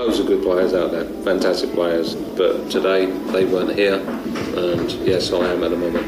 [0.00, 3.96] Loads of good players out there, fantastic players, but today they weren't here,
[4.56, 6.06] and yes, I am at the moment.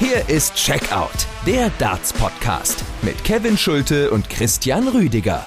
[0.00, 5.46] Hier ist Checkout, der Darts Podcast mit Kevin Schulte und Christian Rüdiger.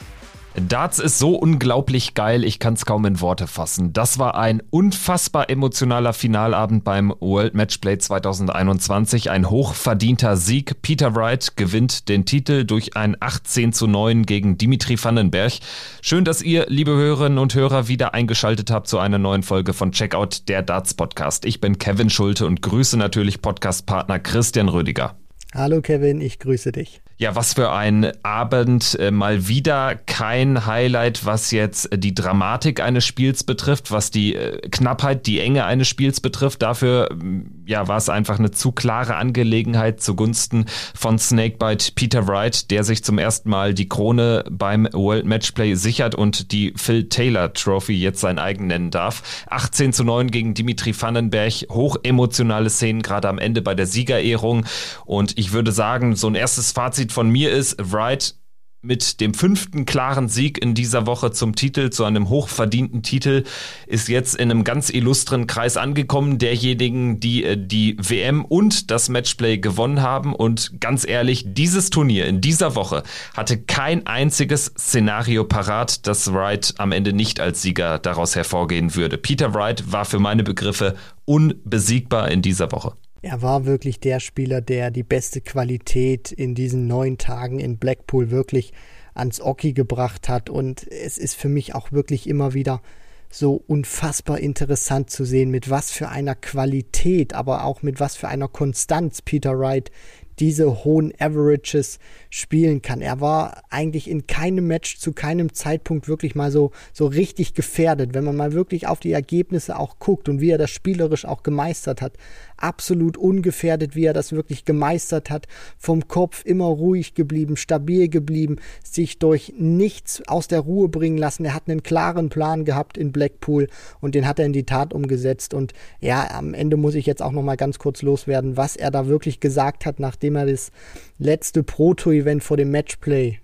[0.59, 3.93] Darts ist so unglaublich geil, ich kann es kaum in Worte fassen.
[3.93, 9.29] Das war ein unfassbar emotionaler Finalabend beim World Matchplay 2021.
[9.29, 10.81] Ein hochverdienter Sieg.
[10.81, 15.53] Peter Wright gewinnt den Titel durch ein 18 zu 9 gegen Dimitri Vandenberg.
[16.01, 19.91] Schön, dass ihr, liebe Hörerinnen und Hörer, wieder eingeschaltet habt zu einer neuen Folge von
[19.91, 21.45] Checkout, der Darts Podcast.
[21.45, 25.17] Ich bin Kevin Schulte und grüße natürlich Podcastpartner Christian Rödiger.
[25.53, 27.01] Hallo Kevin, ich grüße dich.
[27.19, 28.95] Ja, was für ein Abend.
[28.99, 34.59] Äh, mal wieder kein Highlight, was jetzt die Dramatik eines Spiels betrifft, was die äh,
[34.69, 36.61] Knappheit, die Enge eines Spiels betrifft.
[36.61, 42.69] Dafür mm, ja, war es einfach eine zu klare Angelegenheit zugunsten von Snakebite Peter Wright,
[42.69, 47.51] der sich zum ersten Mal die Krone beim World Matchplay sichert und die Phil Taylor
[47.51, 49.23] Trophy jetzt sein eigen nennen darf.
[49.49, 51.65] 18 zu 9 gegen Dimitri Vandenberg.
[51.69, 54.67] Hochemotionale Szenen gerade am Ende bei der Siegerehrung.
[55.05, 58.35] Und ich würde sagen, so ein erstes Fazit Fazit von mir ist, Wright
[58.81, 63.43] mit dem fünften klaren Sieg in dieser Woche zum Titel, zu einem hochverdienten Titel,
[63.87, 69.09] ist jetzt in einem ganz illustren Kreis angekommen, derjenigen, die äh, die WM und das
[69.09, 70.33] Matchplay gewonnen haben.
[70.33, 73.03] Und ganz ehrlich, dieses Turnier in dieser Woche
[73.35, 79.17] hatte kein einziges Szenario parat, dass Wright am Ende nicht als Sieger daraus hervorgehen würde.
[79.17, 82.93] Peter Wright war für meine Begriffe unbesiegbar in dieser Woche.
[83.29, 88.31] Er war wirklich der Spieler, der die beste Qualität in diesen neun Tagen in Blackpool
[88.31, 88.71] wirklich
[89.15, 90.49] ans Oki gebracht hat.
[90.49, 92.81] Und es ist für mich auch wirklich immer wieder
[93.29, 98.29] so unfassbar interessant zu sehen, mit was für einer Qualität, aber auch mit was für
[98.29, 99.91] einer Konstanz Peter Wright
[100.39, 103.01] diese hohen Averages spielen kann.
[103.01, 108.13] Er war eigentlich in keinem Match zu keinem Zeitpunkt wirklich mal so, so richtig gefährdet.
[108.13, 111.43] Wenn man mal wirklich auf die Ergebnisse auch guckt und wie er das spielerisch auch
[111.43, 112.13] gemeistert hat,
[112.57, 115.47] absolut ungefährdet, wie er das wirklich gemeistert hat,
[115.77, 121.45] vom Kopf immer ruhig geblieben, stabil geblieben, sich durch nichts aus der Ruhe bringen lassen.
[121.45, 123.67] Er hat einen klaren Plan gehabt in Blackpool
[124.01, 125.53] und den hat er in die Tat umgesetzt.
[125.53, 128.91] Und ja, am Ende muss ich jetzt auch noch mal ganz kurz loswerden, was er
[128.91, 130.71] da wirklich gesagt hat, nachdem er das
[131.17, 133.39] letzte Proto-Event vor dem Matchplay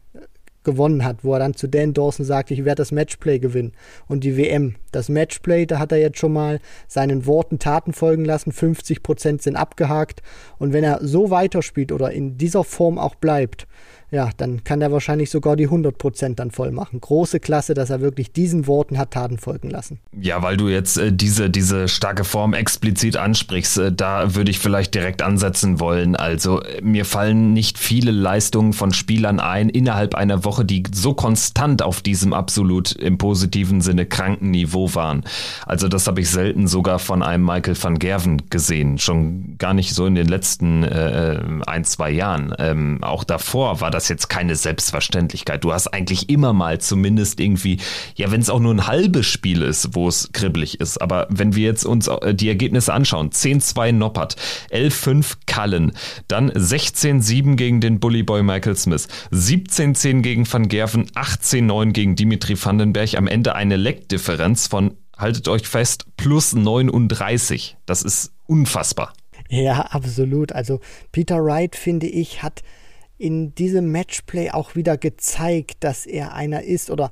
[0.63, 3.74] gewonnen hat, wo er dann zu Dan Dawson sagt, ich werde das Matchplay gewinnen.
[4.07, 8.25] Und die WM, das Matchplay, da hat er jetzt schon mal seinen Worten Taten folgen
[8.25, 10.22] lassen, 50 Prozent sind abgehakt.
[10.57, 13.68] Und wenn er so weiterspielt oder in dieser Form auch bleibt,
[14.13, 17.01] ja, dann kann er wahrscheinlich sogar die 100% dann voll machen.
[17.01, 19.97] Große Klasse, dass er wirklich diesen Worten hat Taten folgen lassen.
[20.16, 24.59] Ja, weil du jetzt äh, diese, diese starke Form explizit ansprichst, äh, da würde ich
[24.59, 26.16] vielleicht direkt ansetzen wollen.
[26.16, 31.16] Also äh, mir fallen nicht viele Leistungen von Spielern ein innerhalb einer Woche, die so
[31.16, 35.23] konstant auf diesem absolut im positiven Sinne kranken Niveau waren.
[35.66, 39.00] Also das habe ich selten sogar von einem Michael van Gerven gesehen.
[39.00, 42.53] Schon gar nicht so in den letzten äh, ein, zwei Jahren.
[42.59, 45.64] Ähm, auch davor war das das jetzt keine Selbstverständlichkeit.
[45.64, 47.78] Du hast eigentlich immer mal zumindest irgendwie,
[48.16, 51.02] ja, wenn es auch nur ein halbes Spiel ist, wo es kribbelig ist.
[51.02, 54.36] Aber wenn wir jetzt uns äh, die Ergebnisse anschauen, 10-2 Noppert,
[54.72, 55.94] 11-5 Cullen,
[56.28, 63.16] dann 16-7 gegen den Bullyboy Michael Smith, 17-10 gegen Van Gerven, 18-9 gegen Dimitri Vandenberg,
[63.16, 67.78] am Ende eine Leckdifferenz von, haltet euch fest, plus 39.
[67.85, 69.14] Das ist unfassbar.
[69.50, 70.52] Ja, absolut.
[70.52, 70.81] Also
[71.12, 72.64] Peter Wright, finde ich, hat
[73.18, 77.09] in diesem Matchplay auch wieder gezeigt, dass er einer ist oder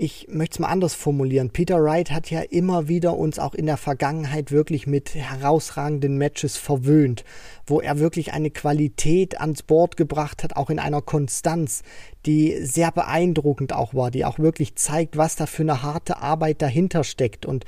[0.00, 1.50] ich möchte es mal anders formulieren.
[1.50, 6.56] Peter Wright hat ja immer wieder uns auch in der Vergangenheit wirklich mit herausragenden Matches
[6.56, 7.24] verwöhnt,
[7.66, 11.82] wo er wirklich eine Qualität ans Board gebracht hat, auch in einer Konstanz,
[12.26, 16.62] die sehr beeindruckend auch war, die auch wirklich zeigt, was da für eine harte Arbeit
[16.62, 17.64] dahinter steckt und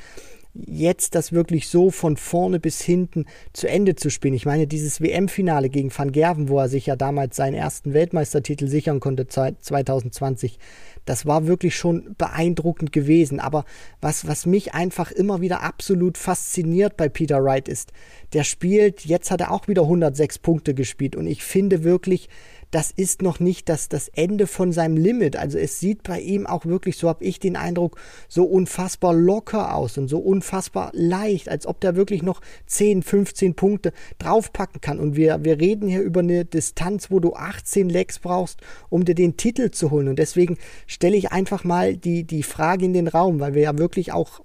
[0.54, 4.34] jetzt das wirklich so von vorne bis hinten zu Ende zu spielen.
[4.34, 8.66] Ich meine, dieses WM-Finale gegen Van Gerven, wo er sich ja damals seinen ersten Weltmeistertitel
[8.66, 10.58] sichern konnte 2020,
[11.04, 13.41] das war wirklich schon beeindruckend gewesen.
[13.41, 13.64] Aber
[14.00, 17.92] was, was mich einfach immer wieder absolut fasziniert bei Peter Wright ist,
[18.32, 22.28] der spielt, jetzt hat er auch wieder 106 Punkte gespielt und ich finde wirklich,
[22.70, 25.36] das ist noch nicht das, das Ende von seinem Limit.
[25.36, 29.74] Also es sieht bei ihm auch wirklich, so habe ich den Eindruck, so unfassbar locker
[29.74, 35.00] aus und so unfassbar leicht, als ob der wirklich noch 10, 15 Punkte draufpacken kann.
[35.00, 39.14] Und wir, wir reden hier über eine Distanz, wo du 18 Lecks brauchst, um dir
[39.14, 40.08] den Titel zu holen.
[40.08, 40.56] Und deswegen
[40.86, 44.40] stelle ich einfach mal die, die Frage in den Raum, weil wir ja wirklich auch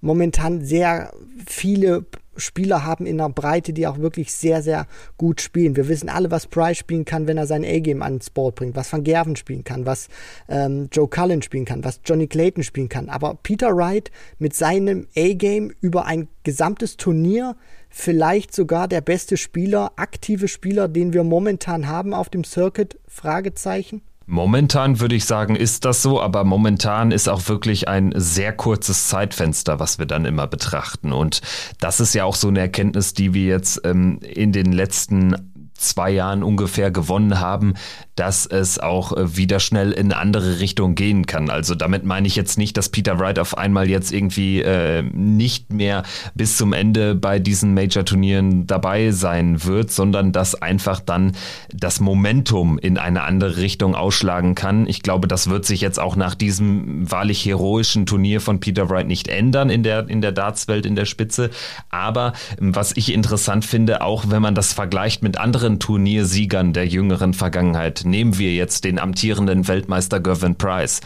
[0.00, 1.12] momentan sehr
[1.46, 2.06] viele
[2.38, 4.86] Spieler haben in der Breite, die auch wirklich sehr, sehr
[5.16, 5.76] gut spielen.
[5.76, 8.92] Wir wissen alle, was Price spielen kann, wenn er sein A-Game ans Board bringt, was
[8.92, 10.08] Van Gerven spielen kann, was
[10.48, 13.08] ähm, Joe Cullen spielen kann, was Johnny Clayton spielen kann.
[13.08, 17.56] Aber Peter Wright mit seinem A-Game über ein gesamtes Turnier
[17.90, 22.98] vielleicht sogar der beste Spieler, aktive Spieler, den wir momentan haben auf dem Circuit?
[23.06, 24.02] Fragezeichen.
[24.30, 29.08] Momentan würde ich sagen, ist das so, aber momentan ist auch wirklich ein sehr kurzes
[29.08, 31.14] Zeitfenster, was wir dann immer betrachten.
[31.14, 31.40] Und
[31.80, 35.34] das ist ja auch so eine Erkenntnis, die wir jetzt ähm, in den letzten
[35.72, 37.72] zwei Jahren ungefähr gewonnen haben,
[38.18, 41.50] dass es auch äh, wieder schnell in eine andere Richtung gehen kann.
[41.50, 45.72] Also damit meine ich jetzt nicht, dass Peter Wright auf einmal jetzt irgendwie äh, nicht
[45.72, 46.02] mehr
[46.34, 51.32] bis zum Ende bei diesen Major-Turnieren dabei sein wird, sondern dass einfach dann
[51.72, 54.86] das Momentum in eine andere Richtung ausschlagen kann.
[54.88, 59.06] Ich glaube, das wird sich jetzt auch nach diesem wahrlich heroischen Turnier von Peter Wright
[59.06, 61.50] nicht ändern in der, in der Dartswelt in der Spitze.
[61.90, 66.86] Aber ähm, was ich interessant finde, auch wenn man das vergleicht mit anderen Turniersiegern der
[66.86, 71.00] jüngeren Vergangenheit, nehmen wir jetzt den amtierenden Weltmeister Gervin Price.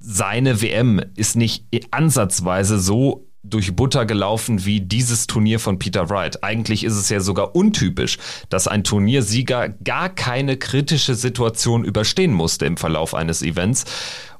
[0.00, 6.42] Seine WM ist nicht ansatzweise so durch Butter gelaufen wie dieses Turnier von Peter Wright.
[6.42, 8.18] Eigentlich ist es ja sogar untypisch,
[8.48, 13.84] dass ein Turniersieger gar keine kritische Situation überstehen musste im Verlauf eines Events.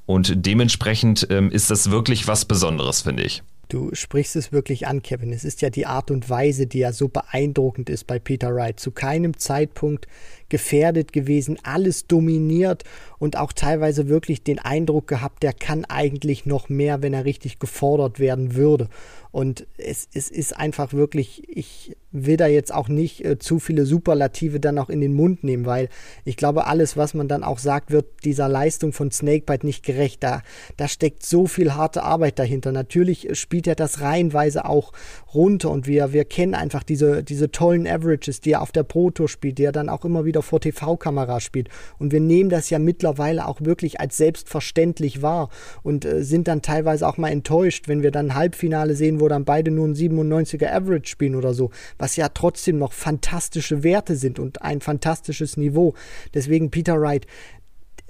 [0.07, 3.43] Und dementsprechend ähm, ist das wirklich was Besonderes, finde ich.
[3.69, 5.33] Du sprichst es wirklich an, Kevin.
[5.33, 8.79] Es ist ja die Art und Weise, die ja so beeindruckend ist bei Peter Wright.
[8.79, 10.07] Zu keinem Zeitpunkt
[10.49, 12.85] gefährdet gewesen, alles dominiert
[13.19, 17.58] und auch teilweise wirklich den Eindruck gehabt, der kann eigentlich noch mehr, wenn er richtig
[17.58, 18.88] gefordert werden würde.
[19.35, 23.85] Und es, es ist einfach wirklich, ich will da jetzt auch nicht äh, zu viele
[23.85, 25.88] Superlative dann auch in den Mund nehmen, weil
[26.25, 30.23] ich glaube, alles, was man dann auch sagt, wird dieser Leistung von Snakebite nicht gerecht.
[30.23, 30.43] Da,
[30.76, 32.70] da steckt so viel harte Arbeit dahinter.
[32.70, 34.93] Natürlich spielt er das reihenweise auch
[35.35, 39.11] runter und wir, wir kennen einfach diese, diese tollen Averages, die er auf der Pro
[39.11, 41.69] Tour spielt, die er dann auch immer wieder vor TV-Kamera spielt.
[41.99, 45.51] Und wir nehmen das ja mittlerweile auch wirklich als selbstverständlich wahr
[45.83, 49.45] und äh, sind dann teilweise auch mal enttäuscht, wenn wir dann Halbfinale sehen, wo dann
[49.45, 54.39] beide nur ein 97er Average spielen oder so, was ja trotzdem noch fantastische Werte sind
[54.39, 55.95] und ein fantastisches Niveau.
[56.35, 57.27] Deswegen Peter Wright,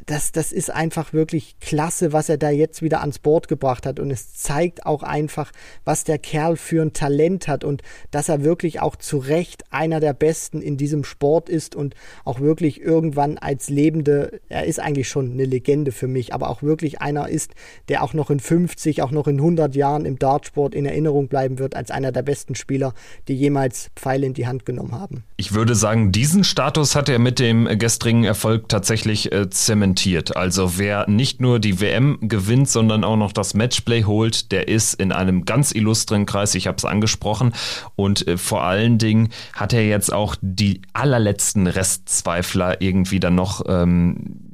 [0.06, 4.00] das, das ist einfach wirklich klasse, was er da jetzt wieder ans Board gebracht hat.
[4.00, 5.52] Und es zeigt auch einfach,
[5.84, 10.00] was der Kerl für ein Talent hat und dass er wirklich auch zu Recht einer
[10.00, 11.94] der Besten in diesem Sport ist und
[12.24, 16.62] auch wirklich irgendwann als lebende, er ist eigentlich schon eine Legende für mich, aber auch
[16.62, 17.52] wirklich einer ist,
[17.88, 21.58] der auch noch in 50, auch noch in 100 Jahren im Dartsport in Erinnerung bleiben
[21.58, 22.94] wird als einer der besten Spieler,
[23.28, 25.24] die jemals Pfeile in die Hand genommen haben.
[25.36, 30.36] Ich würde sagen, diesen Status hat er mit dem gestrigen Erfolg tatsächlich äh, zementiert zementiert.
[30.36, 34.94] Also wer nicht nur die WM gewinnt, sondern auch noch das Matchplay holt, der ist
[34.94, 36.54] in einem ganz illustren Kreis.
[36.54, 37.52] Ich habe es angesprochen.
[37.94, 43.62] Und äh, vor allen Dingen hat er jetzt auch die allerletzten Restzweifler irgendwie dann noch
[43.68, 44.53] ähm,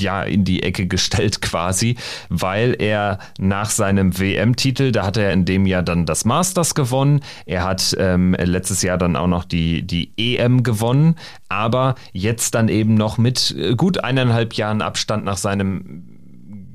[0.00, 1.96] ja in die Ecke gestellt quasi,
[2.28, 7.20] weil er nach seinem WM-Titel, da hat er in dem Jahr dann das Masters gewonnen,
[7.46, 11.16] er hat ähm, letztes Jahr dann auch noch die, die EM gewonnen,
[11.48, 16.04] aber jetzt dann eben noch mit äh, gut eineinhalb Jahren Abstand nach seinem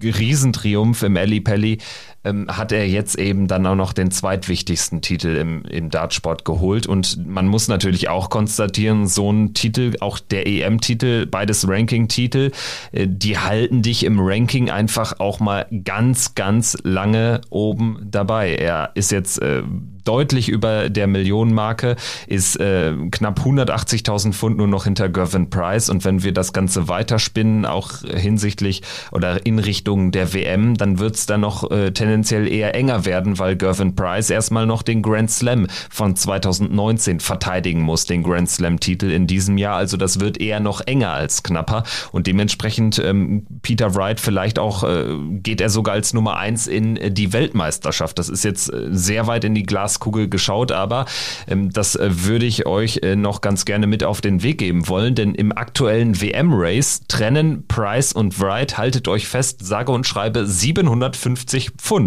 [0.04, 1.78] Riesentriumph im Ali Pelli
[2.24, 6.88] ähm, hat er jetzt eben dann auch noch den zweitwichtigsten Titel im, im Dartsport geholt.
[6.88, 12.52] Und man muss natürlich auch konstatieren, so ein Titel, auch der EM-Titel, beides Ranking-Titel,
[12.92, 18.56] äh, die halten dich im Ranking einfach auch mal ganz, ganz lange oben dabei.
[18.56, 19.64] Er ist jetzt äh,
[20.04, 21.96] deutlich über der Millionenmarke,
[22.28, 25.90] ist äh, knapp 180.000 Pfund nur noch hinter Gervin Price.
[25.90, 28.82] Und wenn wir das Ganze weiterspinnen, auch hinsichtlich
[29.12, 33.38] oder in Richtung der WM, dann wird es dann noch äh, tendenziell eher enger werden,
[33.40, 39.12] weil Gervin Price erstmal noch den Grand Slam von 2019 verteidigen muss, den Grand Slam-Titel
[39.12, 39.76] in diesem Jahr.
[39.76, 41.84] Also das wird eher noch enger als knapper.
[42.12, 46.98] Und dementsprechend ähm, Peter Wright vielleicht auch, äh, geht er sogar als Nummer eins in
[46.98, 48.18] äh, die Weltmeisterschaft.
[48.18, 51.06] Das ist jetzt äh, sehr weit in die Glas Glaskugel geschaut, aber
[51.48, 54.88] ähm, das äh, würde ich euch äh, noch ganz gerne mit auf den Weg geben
[54.88, 60.46] wollen, denn im aktuellen WM-Race trennen Price und Wright, haltet euch fest, sage und schreibe
[60.46, 62.01] 750 Pfund.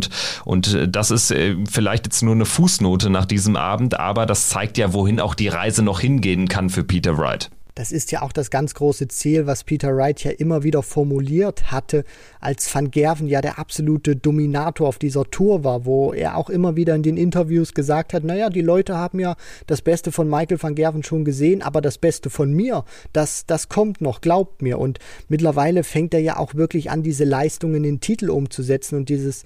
[0.45, 4.49] Und äh, das ist äh, vielleicht jetzt nur eine Fußnote nach diesem Abend, aber das
[4.49, 7.51] zeigt ja, wohin auch die Reise noch hingehen kann für Peter Wright.
[7.75, 11.73] Das ist ja auch das ganz große Ziel, was Peter Wright ja immer wieder formuliert
[11.73, 12.05] hatte,
[12.41, 16.77] als Van Gerven ja der absolute Dominator auf dieser Tour war, wo er auch immer
[16.77, 19.35] wieder in den Interviews gesagt hat, naja, die Leute haben ja
[19.67, 23.69] das Beste von Michael van Gerven schon gesehen, aber das Beste von mir, das, das
[23.69, 24.79] kommt noch, glaubt mir.
[24.79, 29.09] Und mittlerweile fängt er ja auch wirklich an, diese Leistungen in den Titel umzusetzen und
[29.09, 29.43] dieses,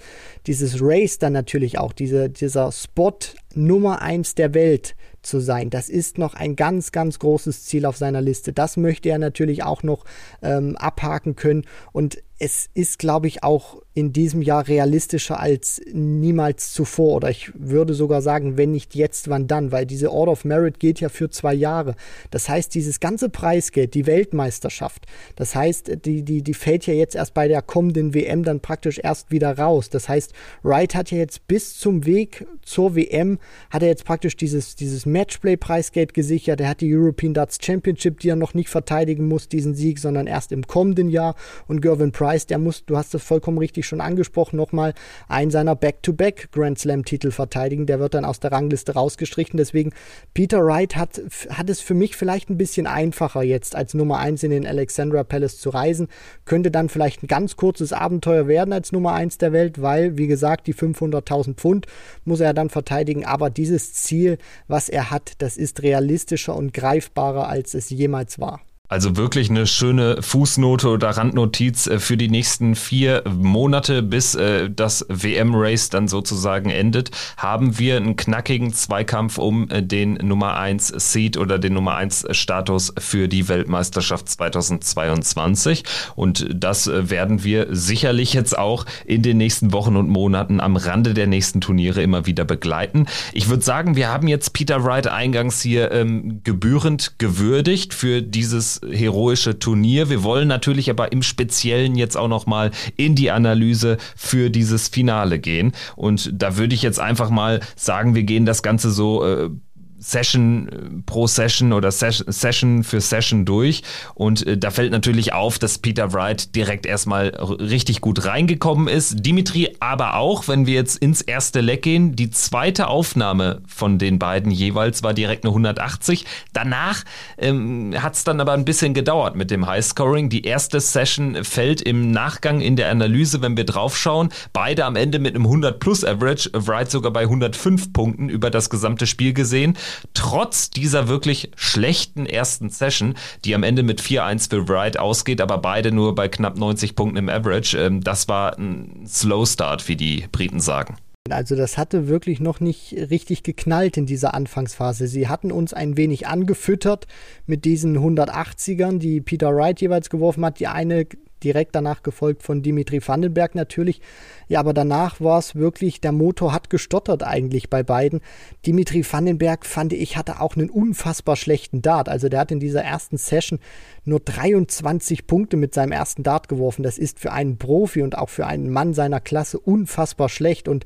[0.47, 3.19] dieses Race dann natürlich auch, diese, dieser Spot
[3.55, 5.71] Nummer eins der Welt zu sein.
[5.71, 8.53] Das ist noch ein ganz, ganz großes Ziel auf seiner Liste.
[8.53, 10.05] Das möchte er natürlich auch noch
[10.43, 11.65] ähm, abhaken können.
[11.93, 17.17] Und es ist, glaube ich, auch in diesem Jahr realistischer als niemals zuvor.
[17.17, 19.73] Oder ich würde sogar sagen, wenn nicht jetzt, wann dann?
[19.73, 21.97] Weil diese Order of Merit geht ja für zwei Jahre.
[22.31, 27.17] Das heißt, dieses ganze Preisgeld, die Weltmeisterschaft, das heißt, die, die, die fällt ja jetzt
[27.17, 29.91] erst bei der kommenden WM dann praktisch erst wieder raus.
[29.91, 33.41] Das heißt, Wright hat ja jetzt bis zum Weg zur WM,
[33.71, 36.61] hat er jetzt praktisch dieses, dieses Matchplay-Preisgeld gesichert.
[36.61, 40.29] Er hat die European Darts Championship, die er noch nicht verteidigen muss, diesen Sieg, sondern
[40.29, 41.35] erst im kommenden Jahr.
[41.67, 44.93] Und Gervin Price Price, der muss, du hast es vollkommen richtig schon angesprochen, nochmal
[45.29, 47.87] einen seiner Back-to-Back Grand Slam-Titel verteidigen.
[47.87, 49.57] Der wird dann aus der Rangliste rausgestrichen.
[49.57, 49.95] Deswegen,
[50.35, 54.43] Peter Wright hat, hat es für mich vielleicht ein bisschen einfacher jetzt als Nummer 1
[54.43, 56.09] in den Alexandra Palace zu reisen.
[56.45, 60.27] Könnte dann vielleicht ein ganz kurzes Abenteuer werden als Nummer 1 der Welt, weil, wie
[60.27, 61.87] gesagt, die 500.000 Pfund
[62.27, 63.25] muss er dann verteidigen.
[63.25, 68.61] Aber dieses Ziel, was er hat, das ist realistischer und greifbarer, als es jemals war.
[68.89, 74.71] Also wirklich eine schöne Fußnote oder Randnotiz äh, für die nächsten vier Monate, bis äh,
[74.71, 80.89] das WM-Race dann sozusagen endet, haben wir einen knackigen Zweikampf um äh, den Nummer 1
[80.89, 85.85] Seed oder den Nummer 1 Status für die Weltmeisterschaft 2022.
[86.17, 91.13] Und das werden wir sicherlich jetzt auch in den nächsten Wochen und Monaten am Rande
[91.13, 93.07] der nächsten Turniere immer wieder begleiten.
[93.35, 98.78] Ich würde sagen, wir haben jetzt Peter Wright eingangs hier ähm, gebührend gewürdigt für dieses
[98.83, 100.11] heroische Turnier.
[100.11, 104.89] Wir wollen natürlich aber im Speziellen jetzt auch noch mal in die Analyse für dieses
[104.89, 105.73] Finale gehen.
[105.97, 109.51] Und da würde ich jetzt einfach mal sagen, wir gehen das Ganze so äh,
[109.99, 113.83] Session äh, pro Session oder Session für Session durch.
[114.15, 119.27] Und äh, da fällt natürlich auf, dass Peter Wright direkt erstmal richtig gut reingekommen ist.
[119.27, 124.19] Dimitri aber auch, wenn wir jetzt ins erste Leck gehen, die zweite Aufnahme von den
[124.19, 126.25] beiden jeweils war direkt eine 180.
[126.53, 127.05] Danach
[127.39, 130.29] ähm, hat es dann aber ein bisschen gedauert mit dem Highscoring.
[130.29, 134.31] Die erste Session fällt im Nachgang in der Analyse, wenn wir draufschauen.
[134.53, 138.71] Beide am Ende mit einem 100 plus Average, Wright sogar bei 105 Punkten über das
[138.71, 139.77] gesamte Spiel gesehen
[140.15, 143.15] trotz dieser wirklich schlechten ersten Session,
[143.45, 147.19] die am Ende mit 4-1 für Wright ausgeht, aber beide nur bei knapp 90 Punkten
[147.19, 147.79] im Average.
[147.79, 150.97] Ähm, das war ein Slow Start, wie die Briten sagen.
[151.31, 155.07] Also das hatte wirklich noch nicht richtig geknallt in dieser Anfangsphase.
[155.07, 157.07] Sie hatten uns ein wenig angefüttert
[157.47, 160.59] mit diesen 180ern, die Peter Wright jeweils geworfen hat.
[160.61, 161.07] Die eine
[161.43, 164.01] direkt danach gefolgt von Dimitri Vandenberg natürlich.
[164.49, 168.21] Ja, aber danach war es wirklich, der Motor hat gestottert eigentlich bei beiden.
[168.67, 172.09] Dimitri Vandenberg fand ich hatte auch einen unfassbar schlechten Dart.
[172.09, 173.59] Also der hat in dieser ersten Session
[174.05, 176.83] nur 23 Punkte mit seinem ersten Dart geworfen.
[176.83, 180.85] Das ist für einen Profi und auch für einen Mann seiner Klasse unfassbar schlecht und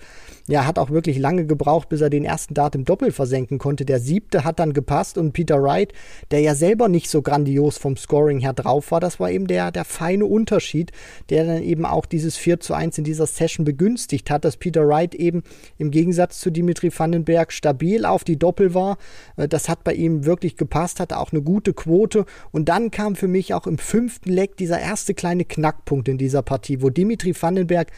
[0.49, 3.85] ja, hat auch wirklich lange gebraucht, bis er den ersten Dart im Doppel versenken konnte.
[3.85, 5.93] Der siebte hat dann gepasst und Peter Wright,
[6.33, 9.71] der ja selber nicht so grandios vom Scoring her drauf war, das war eben der,
[9.71, 10.91] der feine Unterschied,
[11.31, 14.87] der dann eben auch dieses 4 zu 1 in dieser Session begünstigt hat, dass Peter
[14.87, 15.43] Wright eben
[15.79, 18.99] im Gegensatz zu Dimitri Vandenberg stabil auf die Doppel war.
[19.37, 23.17] Äh, das hat bei ihm wirklich gepasst, hatte auch eine gute Quote und dann kam
[23.17, 27.35] für mich auch im fünften Leck dieser erste kleine Knackpunkt in dieser Partie, wo Dimitri
[27.39, 27.91] Vandenberg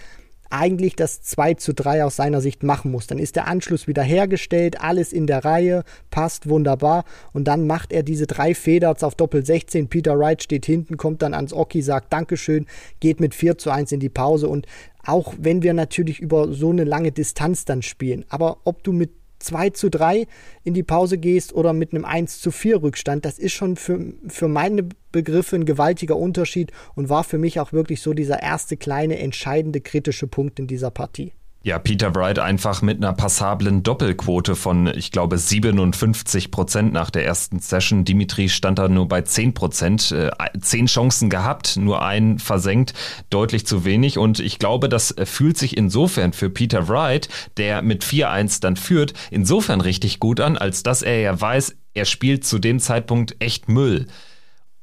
[0.50, 3.06] eigentlich das 2 zu 3 aus seiner Sicht machen muss.
[3.06, 7.92] Dann ist der Anschluss wieder hergestellt, alles in der Reihe, passt wunderbar und dann macht
[7.92, 9.88] er diese drei Feders auf Doppel 16.
[9.88, 12.66] Peter Wright steht hinten, kommt dann ans Oki, sagt Dankeschön,
[13.00, 14.66] geht mit 4 zu 1 in die Pause und
[15.06, 19.10] auch wenn wir natürlich über so eine lange Distanz dann spielen, aber ob du mit
[19.44, 20.26] 2 zu 3
[20.64, 24.12] in die Pause gehst oder mit einem 1 zu 4 Rückstand, das ist schon für,
[24.26, 28.76] für meine Begriffe ein gewaltiger Unterschied und war für mich auch wirklich so dieser erste
[28.76, 31.32] kleine entscheidende kritische Punkt in dieser Partie.
[31.64, 37.24] Ja, Peter Wright einfach mit einer passablen Doppelquote von, ich glaube, 57 Prozent nach der
[37.24, 38.04] ersten Session.
[38.04, 40.12] Dimitri stand da nur bei 10 Prozent.
[40.12, 40.30] Äh,
[40.60, 42.92] zehn Chancen gehabt, nur einen versenkt,
[43.30, 44.18] deutlich zu wenig.
[44.18, 49.14] Und ich glaube, das fühlt sich insofern für Peter Wright, der mit 4-1 dann führt,
[49.30, 53.70] insofern richtig gut an, als dass er ja weiß, er spielt zu dem Zeitpunkt echt
[53.70, 54.06] Müll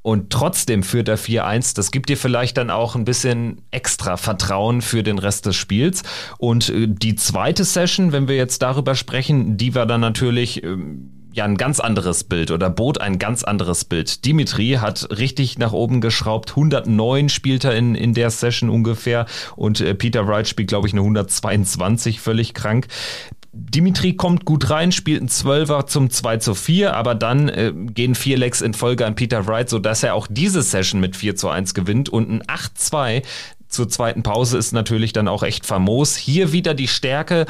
[0.01, 1.75] und trotzdem führt er 4-1.
[1.75, 6.03] Das gibt dir vielleicht dann auch ein bisschen extra Vertrauen für den Rest des Spiels.
[6.37, 11.11] Und äh, die zweite Session, wenn wir jetzt darüber sprechen, die war dann natürlich ähm,
[11.33, 14.25] ja ein ganz anderes Bild oder bot ein ganz anderes Bild.
[14.25, 16.51] Dimitri hat richtig nach oben geschraubt.
[16.51, 20.93] 109 spielt er in, in der Session ungefähr und äh, Peter Wright spielt, glaube ich,
[20.93, 22.87] eine 122, völlig krank.
[23.53, 28.15] Dimitri kommt gut rein, spielt ein Zwölfer zum 2 zu 4, aber dann äh, gehen
[28.15, 31.49] vier Lecks in Folge an Peter Wright, sodass er auch diese Session mit 4 zu
[31.49, 33.23] 1 gewinnt und ein 8-2
[33.67, 36.15] zur zweiten Pause ist natürlich dann auch echt famos.
[36.17, 37.45] Hier wieder die Stärke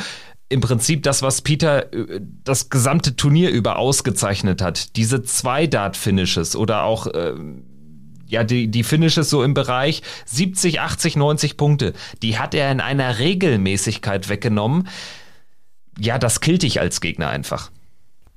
[0.49, 4.95] im Prinzip das, was Peter äh, das gesamte Turnier über ausgezeichnet hat.
[4.95, 7.33] Diese zwei Dart-Finishes oder auch äh,
[8.27, 12.79] ja, die, die Finishes so im Bereich 70, 80, 90 Punkte, die hat er in
[12.79, 14.87] einer Regelmäßigkeit weggenommen.
[16.03, 17.69] Ja, das killt dich als Gegner einfach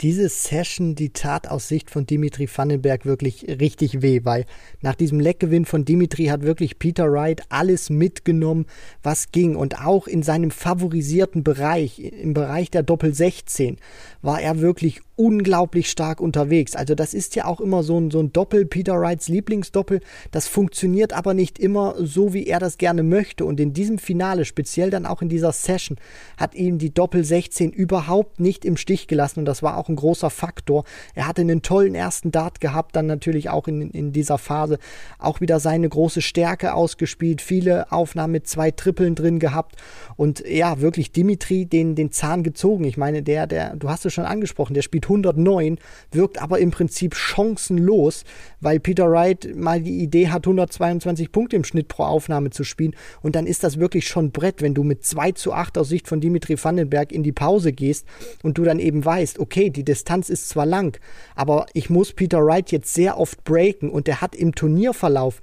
[0.01, 4.45] diese Session, die tat aus Sicht von Dimitri Vandenberg wirklich richtig weh, weil
[4.83, 8.67] nach diesem Leckgewinn von Dimitri hat wirklich Peter Wright alles mitgenommen,
[9.03, 9.57] was ging.
[9.57, 13.79] Und auch in seinem favorisierten Bereich, im Bereich der Doppel 16,
[14.21, 16.75] war er wirklich unglaublich stark unterwegs.
[16.75, 20.01] Also das ist ja auch immer so ein, so ein Doppel, Peter Wrights Lieblingsdoppel.
[20.33, 23.45] Das funktioniert aber nicht immer so, wie er das gerne möchte.
[23.45, 25.99] Und in diesem Finale, speziell dann auch in dieser Session,
[26.37, 29.41] hat ihn die Doppel 16 überhaupt nicht im Stich gelassen.
[29.41, 30.85] Und das war auch ein großer Faktor.
[31.15, 34.79] Er hatte einen tollen ersten Dart gehabt, dann natürlich auch in, in dieser Phase
[35.21, 37.41] auch wieder seine große Stärke ausgespielt.
[37.41, 39.77] Viele Aufnahmen mit zwei Trippeln drin gehabt.
[40.17, 42.83] Und ja, wirklich Dimitri den, den Zahn gezogen.
[42.83, 45.79] Ich meine, der, der, du hast es schon angesprochen, der spielt mit 109,
[46.13, 48.25] wirkt aber im Prinzip chancenlos,
[48.61, 52.95] weil Peter Wright mal die Idee hat, 122 Punkte im Schnitt pro Aufnahme zu spielen.
[53.23, 56.09] Und dann ist das wirklich schon Brett, wenn du mit 2 zu 8 aus Sicht
[56.09, 58.07] von Dimitri Vandenberg in die Pause gehst
[58.43, 60.99] und du dann eben weißt, okay, die Distanz ist zwar lang,
[61.35, 65.41] aber ich muss Peter Wright jetzt sehr oft breaken und der hat im Turnierverlauf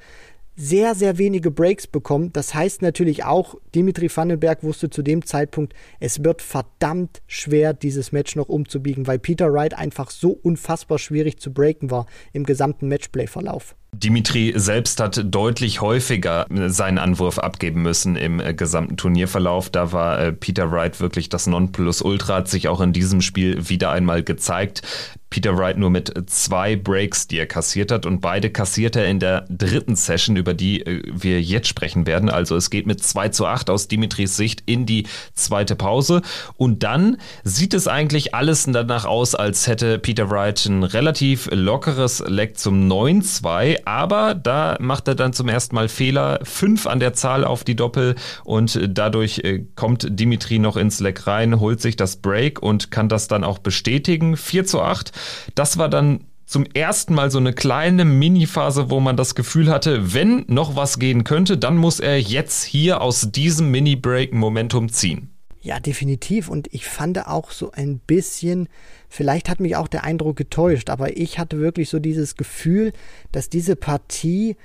[0.56, 2.32] sehr, sehr wenige Breaks bekommen.
[2.34, 8.12] Das heißt natürlich auch, Dimitri Vandenberg wusste zu dem Zeitpunkt, es wird verdammt schwer, dieses
[8.12, 12.88] Match noch umzubiegen, weil Peter Wright einfach so unfassbar schwierig zu breaken war im gesamten
[12.88, 13.76] Matchplay-Verlauf.
[13.94, 19.70] Dimitri selbst hat deutlich häufiger seinen Anwurf abgeben müssen im äh, gesamten Turnierverlauf.
[19.70, 23.92] Da war äh, Peter Wright wirklich das Nonplusultra, hat sich auch in diesem Spiel wieder
[23.92, 24.82] einmal gezeigt.
[25.32, 29.20] Peter Wright nur mit zwei Breaks, die er kassiert hat und beide kassiert er in
[29.20, 32.30] der dritten Session, über die äh, wir jetzt sprechen werden.
[32.30, 36.22] Also es geht mit 2 zu 8 aus Dimitris Sicht in die zweite Pause
[36.58, 42.22] und dann sieht es eigentlich alles danach aus, als hätte Peter Wright ein relativ lockeres
[42.28, 47.14] Leck zum 9-2, aber da macht er dann zum ersten Mal Fehler, 5 an der
[47.14, 51.96] Zahl auf die Doppel und dadurch äh, kommt Dimitri noch ins Leck rein, holt sich
[51.96, 54.38] das Break und kann das dann auch bestätigen.
[54.38, 55.12] 4 zu 8
[55.56, 60.14] das war dann zum ersten Mal so eine kleine Mini-Phase, wo man das Gefühl hatte,
[60.14, 65.31] wenn noch was gehen könnte, dann muss er jetzt hier aus diesem Mini-Break Momentum ziehen.
[65.64, 66.50] Ja, definitiv.
[66.50, 68.68] Und ich fand auch so ein bisschen,
[69.10, 72.94] vielleicht hat mich auch der Eindruck getäuscht, aber ich hatte wirklich so dieses Gefühl,
[73.32, 74.58] dass diese Partie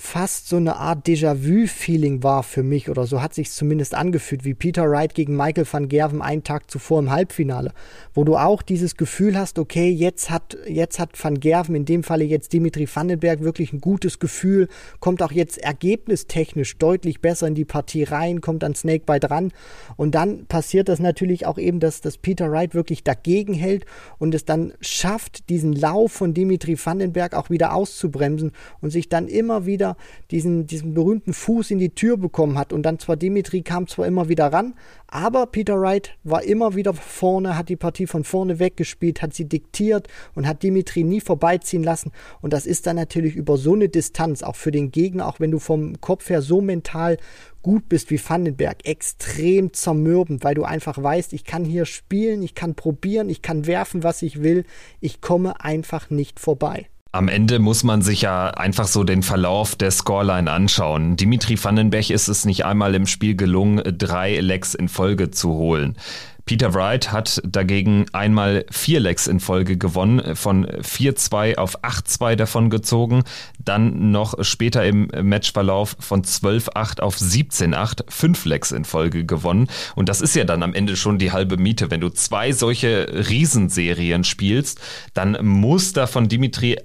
[0.00, 3.20] fast so eine Art Déjà-vu-Feeling war für mich oder so.
[3.20, 7.10] Hat sich zumindest angefühlt, wie Peter Wright gegen Michael van Gerven einen Tag zuvor im
[7.10, 7.72] Halbfinale,
[8.14, 12.02] wo du auch dieses Gefühl hast, okay, jetzt hat, jetzt hat van Gerven, in dem
[12.02, 14.68] Falle jetzt Dimitri Vandenberg, wirklich ein gutes Gefühl,
[15.00, 19.52] kommt auch jetzt ergebnistechnisch deutlich besser in die Partie rein, kommt an Snakebite dran
[19.96, 23.84] und dann passiert das natürlich auch eben, dass, dass Peter Wright wirklich dagegen hält
[24.18, 29.28] und es dann schafft, diesen Lauf von Dimitri Vandenberg auch wieder auszubremsen und sich dann
[29.28, 29.89] immer wieder
[30.30, 32.72] diesen, diesen berühmten Fuß in die Tür bekommen hat.
[32.72, 34.74] Und dann zwar Dimitri kam zwar immer wieder ran,
[35.06, 39.48] aber Peter Wright war immer wieder vorne, hat die Partie von vorne weggespielt, hat sie
[39.48, 42.12] diktiert und hat Dimitri nie vorbeiziehen lassen.
[42.40, 45.50] Und das ist dann natürlich über so eine Distanz, auch für den Gegner, auch wenn
[45.50, 47.16] du vom Kopf her so mental
[47.62, 52.54] gut bist wie Vandenberg, extrem zermürbend, weil du einfach weißt, ich kann hier spielen, ich
[52.54, 54.64] kann probieren, ich kann werfen, was ich will,
[55.00, 56.88] ich komme einfach nicht vorbei.
[57.12, 61.16] Am Ende muss man sich ja einfach so den Verlauf der Scoreline anschauen.
[61.16, 65.96] Dimitri Vandenberg ist es nicht einmal im Spiel gelungen, drei Lecks in Folge zu holen.
[66.44, 72.70] Peter Wright hat dagegen einmal vier Lecks in Folge gewonnen, von 4-2 auf 8-2 davon
[72.70, 73.22] gezogen,
[73.58, 79.68] dann noch später im Matchverlauf von 12-8 auf 17-8 fünf Lecks in Folge gewonnen.
[79.94, 81.90] Und das ist ja dann am Ende schon die halbe Miete.
[81.90, 84.80] Wenn du zwei solche Riesenserien spielst,
[85.14, 86.76] dann muss da von Dimitri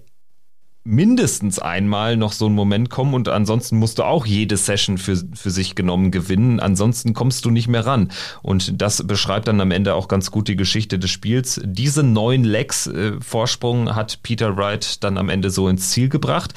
[0.85, 5.17] mindestens einmal noch so ein Moment kommen und ansonsten musst du auch jede Session für,
[5.33, 6.59] für sich genommen gewinnen.
[6.59, 8.11] Ansonsten kommst du nicht mehr ran.
[8.43, 11.59] Und das beschreibt dann am Ende auch ganz gut die Geschichte des Spiels.
[11.65, 16.53] Diese neun Legs äh, Vorsprung hat Peter Wright dann am Ende so ins Ziel gebracht.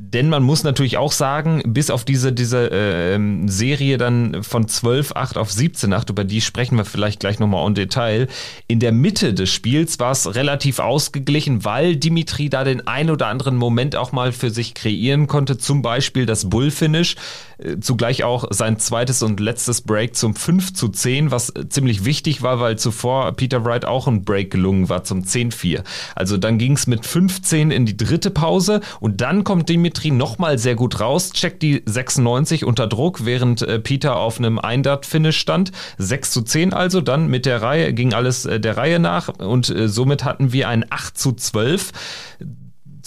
[0.00, 5.36] Denn man muss natürlich auch sagen, bis auf diese, diese äh, Serie dann von 12-8
[5.36, 8.28] auf 17-8, über die sprechen wir vielleicht gleich nochmal en Detail,
[8.68, 13.26] in der Mitte des Spiels war es relativ ausgeglichen, weil Dimitri da den ein oder
[13.26, 17.16] anderen Moment auch mal für sich kreieren konnte, zum Beispiel das Bullfinish,
[17.58, 22.42] äh, zugleich auch sein zweites und letztes Break zum 5 zu 10, was ziemlich wichtig
[22.42, 25.82] war, weil zuvor Peter Wright auch ein Break gelungen war zum 10-4.
[26.14, 30.10] Also dann ging es mit 15 in die dritte Pause und dann kommt Dimitri Dimitri
[30.10, 35.38] nochmal sehr gut raus, checkt die 96 unter Druck, während äh, Peter auf einem Eindart-Finish
[35.38, 35.72] stand.
[35.96, 39.70] 6 zu 10 also, dann mit der Reihe ging alles äh, der Reihe nach und
[39.70, 41.92] äh, somit hatten wir ein 8 zu 12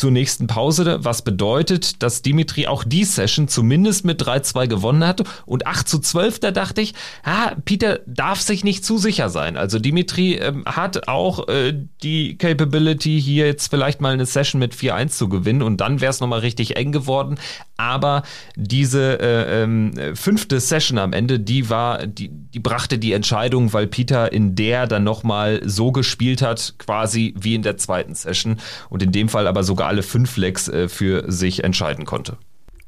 [0.01, 5.21] zur nächsten Pause, was bedeutet, dass Dimitri auch die Session zumindest mit 3-2 gewonnen hat
[5.45, 9.57] und 8 zu 12, da dachte ich, ah, Peter darf sich nicht zu sicher sein.
[9.57, 14.73] Also Dimitri ähm, hat auch äh, die Capability, hier jetzt vielleicht mal eine Session mit
[14.73, 17.37] 4-1 zu gewinnen und dann wäre es nochmal richtig eng geworden.
[17.77, 18.23] Aber
[18.55, 23.85] diese äh, ähm, fünfte Session am Ende, die war, die, die brachte die Entscheidung, weil
[23.85, 28.57] Peter in der dann nochmal so gespielt hat, quasi wie in der zweiten Session
[28.89, 32.37] und in dem Fall aber sogar alle fünf Lecks äh, für sich entscheiden konnte.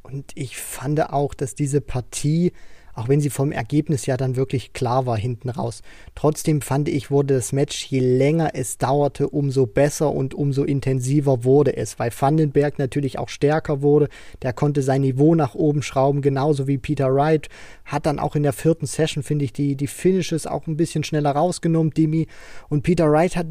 [0.03, 2.53] Und ich fand auch, dass diese Partie
[2.93, 5.81] auch wenn sie vom Ergebnis ja dann wirklich klar war hinten raus.
[6.15, 11.43] Trotzdem fand ich, wurde das Match, je länger es dauerte, umso besser und umso intensiver
[11.43, 14.09] wurde es, weil Vandenberg natürlich auch stärker wurde.
[14.41, 17.49] Der konnte sein Niveau nach oben schrauben, genauso wie Peter Wright.
[17.85, 21.03] Hat dann auch in der vierten Session, finde ich, die, die Finishes auch ein bisschen
[21.03, 22.27] schneller rausgenommen, Dimi.
[22.69, 23.47] Und Peter Wright hat,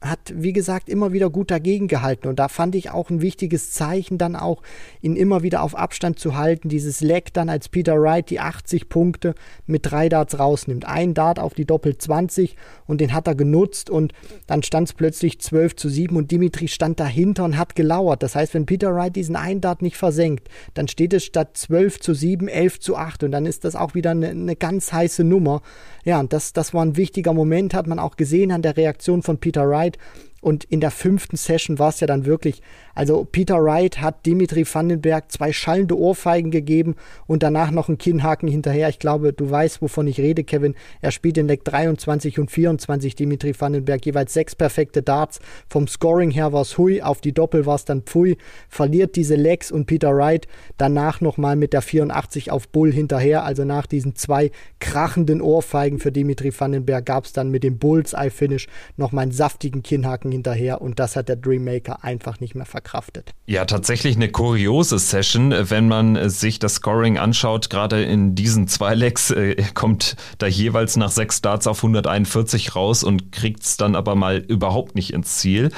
[0.00, 2.28] hat, wie gesagt, immer wieder gut dagegen gehalten.
[2.28, 4.62] Und da fand ich auch ein wichtiges Zeichen, dann auch
[5.00, 6.68] ihn immer wieder auf Abstand zu halten.
[6.68, 9.34] Dieses Leck dann, als Peter Wright die 80 Punkte
[9.66, 10.86] mit drei Darts rausnimmt.
[10.86, 12.56] Ein Dart auf die Doppel 20
[12.86, 14.12] und den hat er genutzt und
[14.46, 18.22] dann stand es plötzlich 12 zu 7 und Dimitri stand dahinter und hat gelauert.
[18.22, 22.00] Das heißt, wenn Peter Wright diesen einen Dart nicht versenkt, dann steht es statt 12
[22.00, 25.24] zu 7 11 zu 8 und dann ist das auch wieder eine, eine ganz heiße
[25.24, 25.62] Nummer.
[26.04, 29.22] Ja, und das, das war ein wichtiger Moment, hat man auch gesehen an der Reaktion
[29.22, 29.98] von Peter Wright.
[30.40, 32.62] Und in der fünften Session war es ja dann wirklich,
[32.98, 38.48] also Peter Wright hat Dimitri Vandenberg zwei schallende Ohrfeigen gegeben und danach noch einen Kinnhaken
[38.48, 38.88] hinterher.
[38.88, 40.74] Ich glaube, du weißt, wovon ich rede, Kevin.
[41.00, 45.40] Er spielt in Leck 23 und 24 Dimitri Vandenberg, jeweils sechs perfekte Darts.
[45.68, 48.36] Vom Scoring her war es Hui, auf die Doppel war es dann Pfui.
[48.68, 53.44] Verliert diese Lecks und Peter Wright danach nochmal mit der 84 auf Bull hinterher.
[53.44, 58.66] Also nach diesen zwei krachenden Ohrfeigen für Dimitri Vandenberg gab es dann mit dem Bullseye-Finish
[58.96, 63.34] nochmal einen saftigen Kinnhaken Haken hinterher und das hat der Dreammaker einfach nicht mehr verkraftet.
[63.46, 67.70] Ja, tatsächlich eine kuriose Session, wenn man sich das Scoring anschaut.
[67.70, 73.04] Gerade in diesen zwei Legs äh, kommt da jeweils nach sechs Starts auf 141 raus
[73.04, 75.70] und kriegt es dann aber mal überhaupt nicht ins Ziel.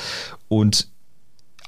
[0.48, 0.88] Und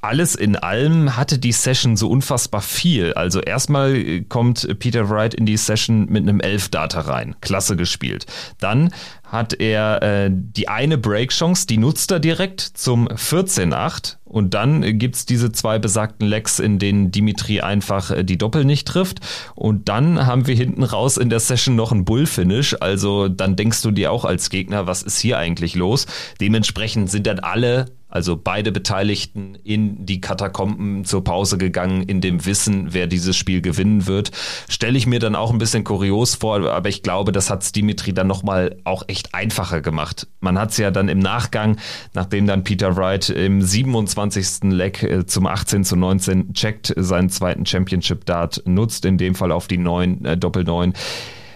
[0.01, 3.13] alles in allem hatte die Session so unfassbar viel.
[3.13, 7.37] Also erstmal kommt Peter Wright in die Session mit einem Elf-Data rein.
[7.39, 8.25] Klasse gespielt.
[8.59, 14.97] Dann hat er äh, die eine Break-Chance, die nutzt er direkt zum 14-8 und dann
[14.97, 19.19] gibt's diese zwei besagten Lecks, in denen Dimitri einfach äh, die Doppel nicht trifft
[19.55, 23.81] und dann haben wir hinten raus in der Session noch ein Bull-Finish, also dann denkst
[23.83, 26.07] du dir auch als Gegner, was ist hier eigentlich los?
[26.41, 32.45] Dementsprechend sind dann alle also beide Beteiligten in die Katakomben zur Pause gegangen, in dem
[32.45, 34.29] Wissen, wer dieses Spiel gewinnen wird.
[34.69, 38.13] Stelle ich mir dann auch ein bisschen kurios vor, aber ich glaube, das hat Dimitri
[38.13, 40.27] dann nochmal auch echt einfacher gemacht.
[40.41, 41.77] Man hat es ja dann im Nachgang,
[42.13, 44.71] nachdem dann Peter Wright im 27.
[44.71, 49.67] Leck äh, zum 18 zu 19 checkt, seinen zweiten Championship-Dart nutzt, in dem Fall auf
[49.67, 50.93] die 9, äh, Doppel 9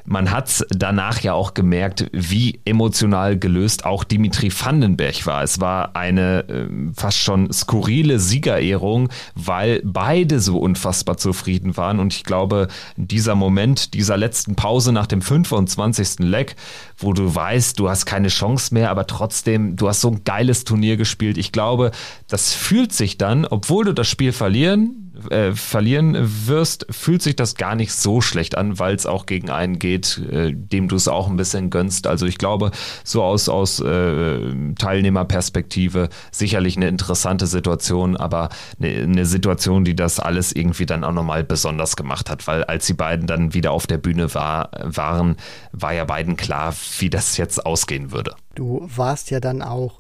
[0.10, 5.44] man hat danach ja auch gemerkt, wie emotional gelöst auch Dimitri Vandenberg war.
[5.44, 12.00] Es war eine äh, fast schon skurrile Siegerehrung, weil beide so unfassbar zufrieden waren.
[12.00, 16.20] Und ich glaube, dieser Moment, dieser letzten Pause nach dem 25.
[16.20, 16.56] Leck,
[16.98, 20.64] wo du weißt, du hast keine Chance mehr, aber trotzdem, du hast so ein geiles
[20.64, 21.38] Turnier gespielt.
[21.38, 21.92] Ich glaube,
[22.30, 26.16] das fühlt sich dann, obwohl du das Spiel verlieren äh, verlieren
[26.48, 30.22] wirst, fühlt sich das gar nicht so schlecht an, weil es auch gegen einen geht,
[30.32, 32.08] äh, dem du es auch ein bisschen gönnst.
[32.08, 32.72] Also ich glaube,
[33.04, 34.40] so aus, aus äh,
[34.78, 38.50] Teilnehmerperspektive sicherlich eine interessante Situation, aber
[38.80, 42.86] eine, eine Situation, die das alles irgendwie dann auch nochmal besonders gemacht hat, weil als
[42.88, 45.38] die beiden dann wieder auf der Bühne war, waren,
[45.72, 48.36] war ja beiden klar, wie das jetzt ausgehen würde.
[48.56, 50.00] Du warst ja dann auch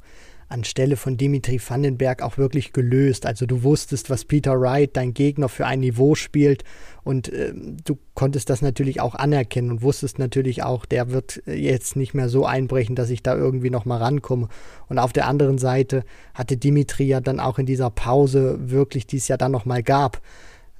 [0.50, 3.26] anstelle von Dimitri Vandenberg auch wirklich gelöst.
[3.26, 6.64] Also du wusstest, was Peter Wright, dein Gegner, für ein Niveau spielt
[7.04, 11.96] und äh, du konntest das natürlich auch anerkennen und wusstest natürlich auch, der wird jetzt
[11.96, 14.50] nicht mehr so einbrechen, dass ich da irgendwie nochmal rankomme.
[14.90, 19.18] Und auf der anderen Seite hatte Dimitri ja dann auch in dieser Pause wirklich, die
[19.18, 20.22] es ja dann nochmal gab,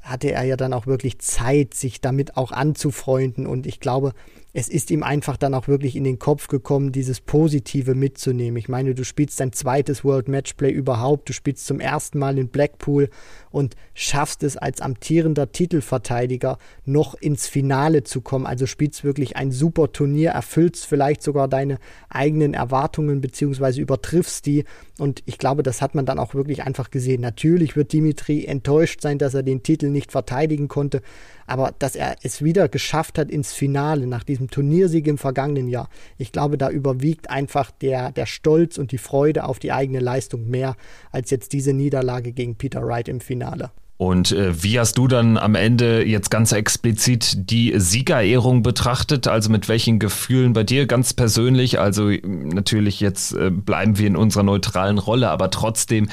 [0.02, 3.46] hatte er ja dann auch wirklich Zeit, sich damit auch anzufreunden.
[3.48, 4.14] Und ich glaube,
[4.60, 8.58] es ist ihm einfach dann auch wirklich in den Kopf gekommen, dieses Positive mitzunehmen.
[8.58, 12.48] Ich meine, du spielst dein zweites World Matchplay überhaupt, du spielst zum ersten Mal in
[12.48, 13.12] Blackpool
[13.52, 18.48] und schaffst es als amtierender Titelverteidiger noch ins Finale zu kommen.
[18.48, 21.78] Also spielst wirklich ein super Turnier, erfüllst vielleicht sogar deine
[22.10, 24.64] eigenen Erwartungen beziehungsweise übertriffst die.
[24.98, 27.22] Und ich glaube, das hat man dann auch wirklich einfach gesehen.
[27.22, 31.04] Natürlich wird Dimitri enttäuscht sein, dass er den Titel nicht verteidigen konnte,
[31.48, 35.90] aber dass er es wieder geschafft hat ins Finale nach diesem Turniersieg im vergangenen Jahr,
[36.18, 40.48] ich glaube, da überwiegt einfach der, der Stolz und die Freude auf die eigene Leistung
[40.50, 40.76] mehr
[41.12, 43.72] als jetzt diese Niederlage gegen Peter Wright im Finale.
[43.98, 49.28] Und äh, wie hast du dann am Ende jetzt ganz explizit die Siegerehrung betrachtet?
[49.28, 51.80] Also mit welchen Gefühlen bei dir ganz persönlich?
[51.80, 56.10] Also natürlich jetzt äh, bleiben wir in unserer neutralen Rolle, aber trotzdem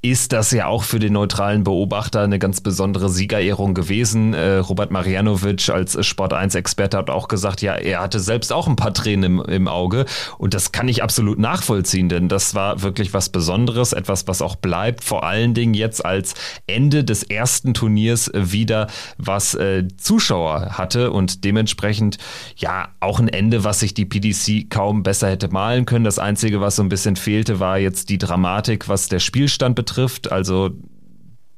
[0.00, 4.32] ist das ja auch für den neutralen Beobachter eine ganz besondere Siegerehrung gewesen.
[4.32, 8.66] Äh, Robert Marianovic als Sport 1 Experte hat auch gesagt, ja, er hatte selbst auch
[8.66, 10.06] ein paar Tränen im, im Auge
[10.38, 14.56] und das kann ich absolut nachvollziehen, denn das war wirklich was Besonderes, etwas, was auch
[14.56, 16.34] bleibt, vor allen Dingen jetzt als
[16.66, 22.18] Ende des ersten Turniers wieder, was äh, Zuschauer hatte und dementsprechend
[22.56, 26.04] ja auch ein Ende, was sich die PDC kaum besser hätte malen können.
[26.04, 30.30] Das Einzige, was so ein bisschen fehlte, war jetzt die Dramatik, was der Spielstand betrifft.
[30.32, 30.70] Also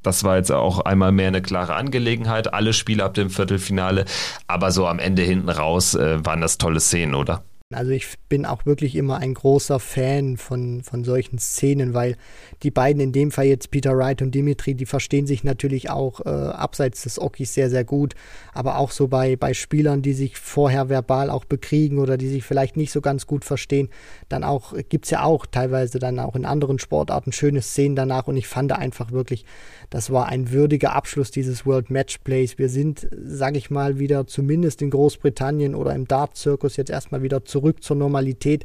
[0.02, 2.52] das war jetzt auch einmal mehr eine klare Angelegenheit.
[2.54, 4.04] Alle Spiele ab dem Viertelfinale,
[4.46, 7.44] aber so am Ende hinten raus äh, waren das tolle Szenen, oder?
[7.74, 12.16] Also ich bin auch wirklich immer ein großer Fan von, von solchen Szenen, weil
[12.62, 16.20] die beiden, in dem Fall jetzt Peter Wright und Dimitri, die verstehen sich natürlich auch
[16.26, 18.14] äh, abseits des Okis sehr, sehr gut.
[18.52, 22.44] Aber auch so bei, bei Spielern, die sich vorher verbal auch bekriegen oder die sich
[22.44, 23.88] vielleicht nicht so ganz gut verstehen,
[24.28, 28.26] dann auch, gibt's ja auch teilweise dann auch in anderen Sportarten schöne Szenen danach.
[28.26, 29.44] Und ich fand einfach wirklich,
[29.90, 32.58] das war ein würdiger Abschluss dieses World Match Plays.
[32.58, 37.44] Wir sind, sage ich mal, wieder zumindest in Großbritannien oder im Dart-Zirkus jetzt erstmal wieder
[37.44, 38.64] zurück zur Normalität.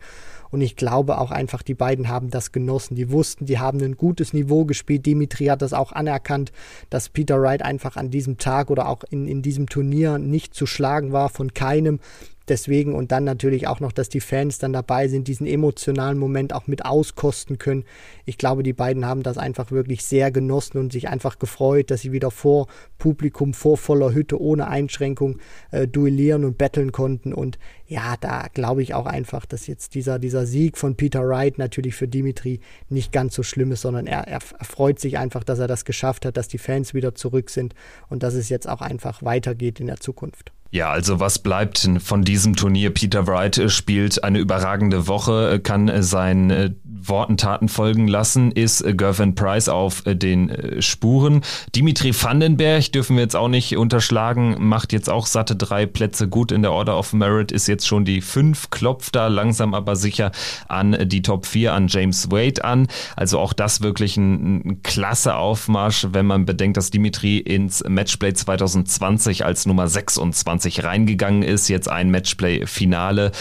[0.53, 2.93] Und ich glaube auch einfach, die beiden haben das genossen.
[2.93, 5.03] Die wussten, die haben ein gutes Niveau gespielt.
[5.03, 6.51] Dimitri hat das auch anerkannt,
[6.91, 10.67] dass Peter Wright einfach an diesem Tag oder auch in, in diesem Turnier nicht zu
[10.67, 11.99] schlagen war von keinem
[12.47, 16.53] deswegen und dann natürlich auch noch, dass die Fans dann dabei sind, diesen emotionalen Moment
[16.53, 17.85] auch mit auskosten können.
[18.25, 22.01] Ich glaube, die beiden haben das einfach wirklich sehr genossen und sich einfach gefreut, dass
[22.01, 25.39] sie wieder vor Publikum, vor voller Hütte, ohne Einschränkung
[25.71, 27.33] äh, duellieren und betteln konnten.
[27.33, 31.57] Und ja, da glaube ich auch einfach, dass jetzt dieser, dieser Sieg von Peter Wright
[31.57, 35.43] natürlich für Dimitri nicht ganz so schlimm ist, sondern er, er, er freut sich einfach,
[35.43, 37.73] dass er das geschafft hat, dass die Fans wieder zurück sind
[38.09, 40.51] und dass es jetzt auch einfach weitergeht in der Zukunft.
[40.73, 42.89] Ja, also was bleibt von diesem Turnier?
[42.89, 48.51] Peter Wright äh, spielt eine überragende Woche, äh, kann äh, seinen Worten Taten folgen lassen,
[48.51, 51.41] ist Gervin Price auf den Spuren.
[51.75, 56.53] Dimitri Vandenberg dürfen wir jetzt auch nicht unterschlagen, macht jetzt auch satte drei Plätze gut
[56.53, 60.31] in der Order of Merit, ist jetzt schon die fünf, klopft da langsam aber sicher
[60.69, 62.87] an die Top 4, an James Wade an.
[63.17, 68.33] Also auch das wirklich ein, ein klasse Aufmarsch, wenn man bedenkt, dass Dimitri ins Matchplay
[68.33, 73.31] 2020 als Nummer 26 2020 reingegangen ist, jetzt ein Matchplay-Finale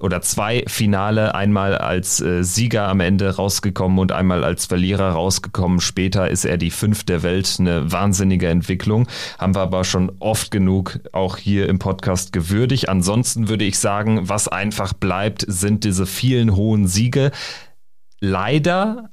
[0.00, 5.80] oder zwei Finale, einmal als äh, Sieger am Ende rausgekommen und einmal als Verlierer rausgekommen.
[5.80, 9.06] Später ist er die fünf der Welt, eine wahnsinnige Entwicklung.
[9.38, 12.88] Haben wir aber schon oft genug auch hier im Podcast gewürdigt.
[12.88, 17.30] Ansonsten würde ich sagen, was einfach bleibt, sind diese vielen hohen Siege.
[18.20, 19.09] Leider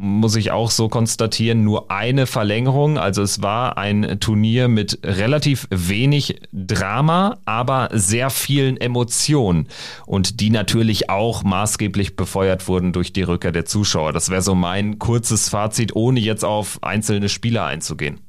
[0.00, 2.96] muss ich auch so konstatieren, nur eine Verlängerung.
[2.96, 9.68] Also es war ein Turnier mit relativ wenig Drama, aber sehr vielen Emotionen
[10.06, 14.14] und die natürlich auch maßgeblich befeuert wurden durch die Rückkehr der Zuschauer.
[14.14, 18.20] Das wäre so mein kurzes Fazit, ohne jetzt auf einzelne Spieler einzugehen.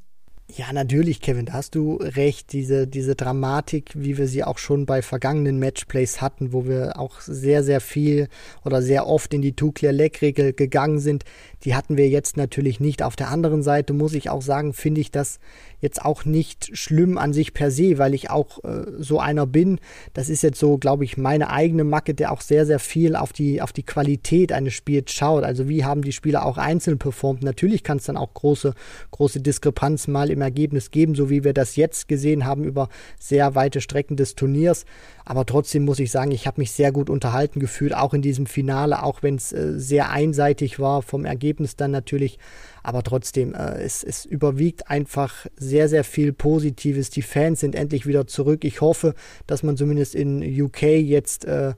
[0.62, 2.54] Ja, natürlich, Kevin, da hast du recht.
[2.54, 7.20] Diese, diese Dramatik, wie wir sie auch schon bei vergangenen Matchplays hatten, wo wir auch
[7.20, 8.28] sehr, sehr viel
[8.64, 11.24] oder sehr oft in die Two-Clear-Leg-Regel gegangen sind,
[11.64, 13.02] die hatten wir jetzt natürlich nicht.
[13.02, 15.40] Auf der anderen Seite muss ich auch sagen, finde ich das
[15.82, 19.80] jetzt auch nicht schlimm an sich per se, weil ich auch äh, so einer bin.
[20.14, 23.34] Das ist jetzt so, glaube ich, meine eigene Macke, der auch sehr, sehr viel auf
[23.34, 25.44] die, auf die Qualität eines Spiels schaut.
[25.44, 27.44] Also wie haben die Spieler auch einzeln performt.
[27.44, 28.74] Natürlich kann es dann auch große,
[29.10, 32.90] große Diskrepanzen mal im Ergebnis geben, so wie wir das jetzt gesehen haben über
[33.20, 34.86] sehr weite Strecken des Turniers.
[35.26, 38.46] Aber trotzdem muss ich sagen, ich habe mich sehr gut unterhalten gefühlt, auch in diesem
[38.46, 42.38] Finale, auch wenn es äh, sehr einseitig war vom Ergebnis dann natürlich.
[42.84, 47.10] Aber trotzdem, äh, es, es überwiegt einfach sehr, sehr viel Positives.
[47.10, 48.64] Die Fans sind endlich wieder zurück.
[48.64, 49.14] Ich hoffe,
[49.48, 51.74] dass man zumindest in UK jetzt äh,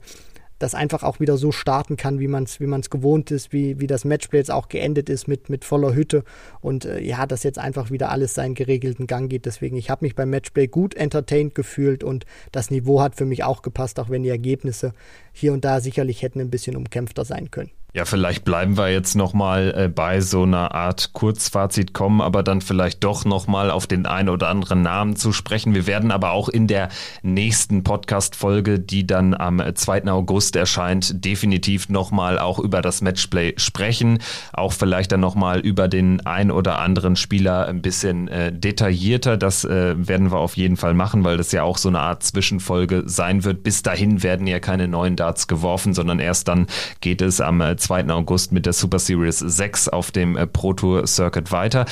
[0.58, 3.80] das einfach auch wieder so starten kann, wie man es wie man's gewohnt ist, wie,
[3.80, 6.24] wie das Matchplay jetzt auch geendet ist mit, mit voller Hütte
[6.60, 9.46] und äh, ja, dass jetzt einfach wieder alles seinen geregelten Gang geht.
[9.46, 13.44] Deswegen, ich habe mich beim Matchplay gut entertained gefühlt und das Niveau hat für mich
[13.44, 14.92] auch gepasst, auch wenn die Ergebnisse
[15.32, 17.70] hier und da sicherlich hätten ein bisschen umkämpfter sein können.
[17.96, 22.60] Ja, vielleicht bleiben wir jetzt nochmal äh, bei so einer Art Kurzfazit kommen, aber dann
[22.60, 25.76] vielleicht doch nochmal auf den ein oder anderen Namen zu sprechen.
[25.76, 26.88] Wir werden aber auch in der
[27.22, 30.08] nächsten Podcast-Folge, die dann am 2.
[30.08, 34.18] August erscheint, definitiv nochmal auch über das Matchplay sprechen.
[34.52, 39.36] Auch vielleicht dann nochmal über den ein oder anderen Spieler ein bisschen äh, detaillierter.
[39.36, 42.24] Das äh, werden wir auf jeden Fall machen, weil das ja auch so eine Art
[42.24, 43.62] Zwischenfolge sein wird.
[43.62, 46.66] Bis dahin werden ja keine neuen Darts geworfen, sondern erst dann
[47.00, 47.83] geht es am 2.
[47.90, 51.86] August mit der Super Series 6 auf dem äh, Pro Tour Circuit weiter.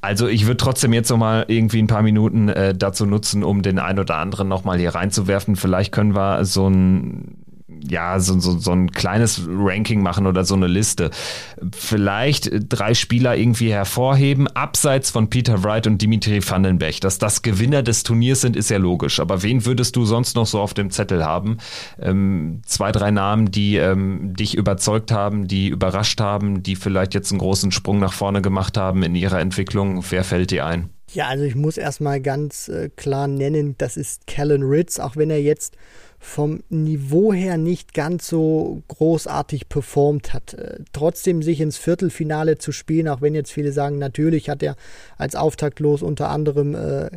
[0.00, 3.78] Also ich würde trotzdem jetzt nochmal irgendwie ein paar Minuten äh, dazu nutzen, um den
[3.78, 5.56] ein oder anderen nochmal hier reinzuwerfen.
[5.56, 7.36] Vielleicht können wir so ein
[7.88, 11.10] ja, so, so, so ein kleines Ranking machen oder so eine Liste.
[11.72, 17.00] Vielleicht drei Spieler irgendwie hervorheben, abseits von Peter Wright und Dimitri Vandenberg.
[17.00, 19.20] Dass das Gewinner des Turniers sind, ist ja logisch.
[19.20, 21.58] Aber wen würdest du sonst noch so auf dem Zettel haben?
[22.00, 27.30] Ähm, zwei, drei Namen, die ähm, dich überzeugt haben, die überrascht haben, die vielleicht jetzt
[27.32, 30.04] einen großen Sprung nach vorne gemacht haben in ihrer Entwicklung.
[30.10, 30.90] Wer fällt dir ein?
[31.12, 35.28] Ja, also ich muss erstmal ganz äh, klar nennen, das ist Callan Ritz, auch wenn
[35.28, 35.76] er jetzt
[36.22, 40.54] vom Niveau her nicht ganz so großartig performt hat.
[40.54, 44.76] Äh, trotzdem sich ins Viertelfinale zu spielen, auch wenn jetzt viele sagen, natürlich hat er
[45.18, 47.10] als Auftaktlos unter anderem äh,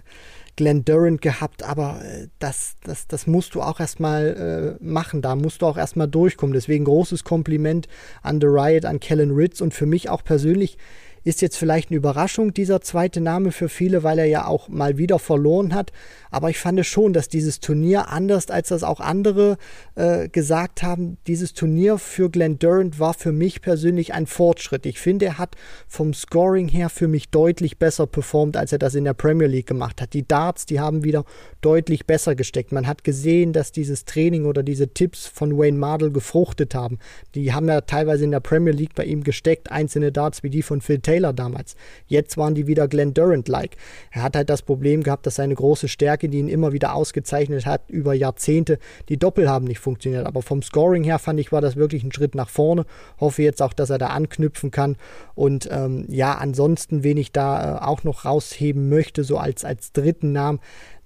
[0.55, 5.21] Glenn Durant gehabt, aber äh, das, das, das musst du auch erstmal äh, machen.
[5.21, 6.53] Da musst du auch erstmal durchkommen.
[6.53, 7.87] Deswegen großes Kompliment
[8.23, 10.77] an The Riot, an Kellen Ritz und für mich auch persönlich
[11.25, 14.99] ist jetzt vielleicht eine Überraschung, dieser zweite Name für viele, weil er ja auch mal
[14.99, 15.91] wieder verloren hat.
[16.35, 19.57] Aber ich fand schon, dass dieses Turnier, anders als das auch andere
[19.95, 24.85] äh, gesagt haben, dieses Turnier für Glenn Durant war für mich persönlich ein Fortschritt.
[24.85, 25.55] Ich finde, er hat
[25.87, 29.67] vom Scoring her für mich deutlich besser performt, als er das in der Premier League
[29.67, 30.11] gemacht hat.
[30.11, 31.23] Die Darts, die haben wieder
[31.61, 32.73] deutlich besser gesteckt.
[32.73, 36.99] Man hat gesehen, dass dieses Training oder diese Tipps von Wayne Mardell gefruchtet haben.
[37.33, 40.63] Die haben ja teilweise in der Premier League bei ihm gesteckt, einzelne Darts wie die
[40.63, 41.77] von Phil Taylor damals.
[42.07, 43.77] Jetzt waren die wieder Glenn Durant-like.
[44.11, 46.93] Er hat halt das Problem gehabt, dass seine große Stärke Stärke, die ihn immer wieder
[46.93, 48.79] ausgezeichnet hat über Jahrzehnte.
[49.09, 52.11] Die Doppel haben nicht funktioniert, aber vom Scoring her fand ich, war das wirklich ein
[52.11, 52.85] Schritt nach vorne.
[53.19, 54.97] Hoffe jetzt auch, dass er da anknüpfen kann.
[55.35, 59.91] Und ähm, ja, ansonsten, wen ich da äh, auch noch rausheben möchte, so als, als
[59.91, 60.59] dritten Namen,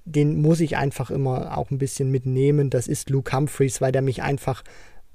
[0.06, 2.70] den muss ich einfach immer auch ein bisschen mitnehmen.
[2.70, 4.64] Das ist Luke Humphreys, weil der mich einfach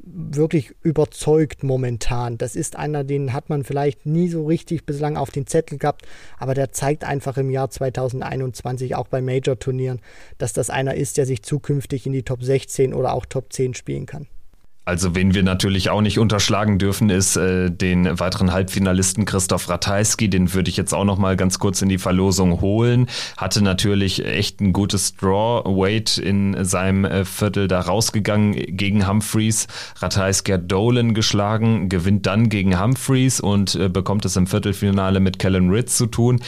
[0.07, 2.39] wirklich überzeugt momentan.
[2.39, 6.07] Das ist einer, den hat man vielleicht nie so richtig bislang auf den Zettel gehabt,
[6.39, 10.01] aber der zeigt einfach im Jahr 2021 auch bei Major-Turnieren,
[10.39, 13.75] dass das einer ist, der sich zukünftig in die Top 16 oder auch Top 10
[13.75, 14.27] spielen kann.
[14.85, 20.29] Also wen wir natürlich auch nicht unterschlagen dürfen, ist äh, den weiteren Halbfinalisten Christoph Ratajski.
[20.29, 23.07] Den würde ich jetzt auch noch mal ganz kurz in die Verlosung holen.
[23.39, 29.69] Hatte natürlich echt ein gutes Draw-Weight in seinem äh, Viertel da rausgegangen gegen Humphreys.
[29.97, 35.39] Ratajski hat Dolan geschlagen, gewinnt dann gegen Humphreys und äh, bekommt es im Viertelfinale mit
[35.39, 36.41] Kellen Ritz zu tun.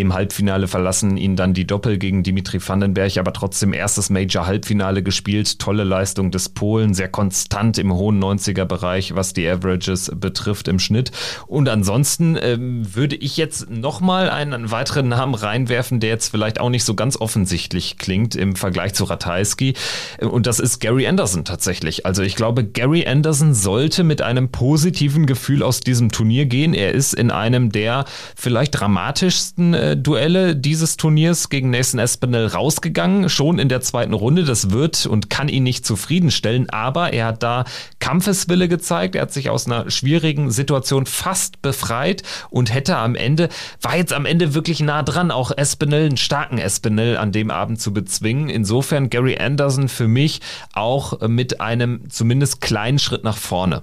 [0.00, 5.58] Im Halbfinale verlassen ihn dann die Doppel gegen Dimitri Vandenberg, aber trotzdem erstes Major-Halbfinale gespielt.
[5.58, 11.12] Tolle Leistung des Polen, sehr konstant im hohen 90er-Bereich, was die Averages betrifft im Schnitt.
[11.46, 16.70] Und ansonsten ähm, würde ich jetzt nochmal einen weiteren Namen reinwerfen, der jetzt vielleicht auch
[16.70, 19.74] nicht so ganz offensichtlich klingt im Vergleich zu Ratajski.
[20.20, 22.06] Und das ist Gary Anderson tatsächlich.
[22.06, 26.72] Also ich glaube, Gary Anderson sollte mit einem positiven Gefühl aus diesem Turnier gehen.
[26.72, 33.28] Er ist in einem der vielleicht dramatischsten äh, Duelle dieses Turniers gegen Nathan Espinel rausgegangen,
[33.28, 34.44] schon in der zweiten Runde.
[34.44, 37.64] Das wird und kann ihn nicht zufriedenstellen, aber er hat da
[37.98, 39.14] Kampfeswille gezeigt.
[39.14, 43.48] Er hat sich aus einer schwierigen Situation fast befreit und hätte am Ende,
[43.80, 47.80] war jetzt am Ende wirklich nah dran, auch Espinel, einen starken Espinel an dem Abend
[47.80, 48.48] zu bezwingen.
[48.48, 50.40] Insofern Gary Anderson für mich
[50.72, 53.82] auch mit einem zumindest kleinen Schritt nach vorne.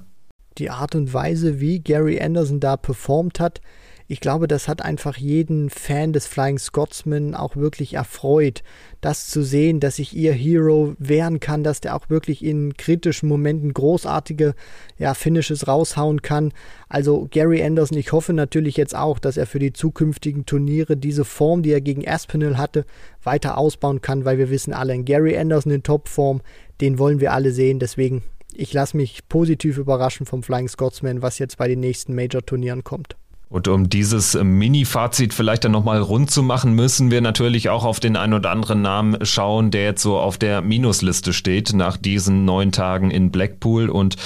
[0.58, 3.62] Die Art und Weise, wie Gary Anderson da performt hat,
[4.10, 8.64] ich glaube, das hat einfach jeden Fan des Flying Scotsman auch wirklich erfreut,
[9.02, 13.28] das zu sehen, dass sich ihr Hero wehren kann, dass der auch wirklich in kritischen
[13.28, 14.56] Momenten großartige
[14.98, 16.54] ja, Finishes raushauen kann.
[16.88, 21.26] Also Gary Anderson, ich hoffe natürlich jetzt auch, dass er für die zukünftigen Turniere diese
[21.26, 22.86] Form, die er gegen Aspinall hatte,
[23.24, 26.40] weiter ausbauen kann, weil wir wissen alle, Gary Anderson in Topform,
[26.80, 27.80] den wollen wir alle sehen.
[27.80, 32.86] Deswegen, ich lasse mich positiv überraschen vom Flying Scotsman, was jetzt bei den nächsten Major-Turnieren
[32.86, 33.18] kommt.
[33.50, 38.00] Und um dieses Mini-Fazit vielleicht dann nochmal rund zu machen, müssen wir natürlich auch auf
[38.00, 42.44] den ein oder anderen Namen schauen, der jetzt so auf der Minusliste steht nach diesen
[42.44, 43.90] neun Tagen in Blackpool.
[43.90, 44.18] Und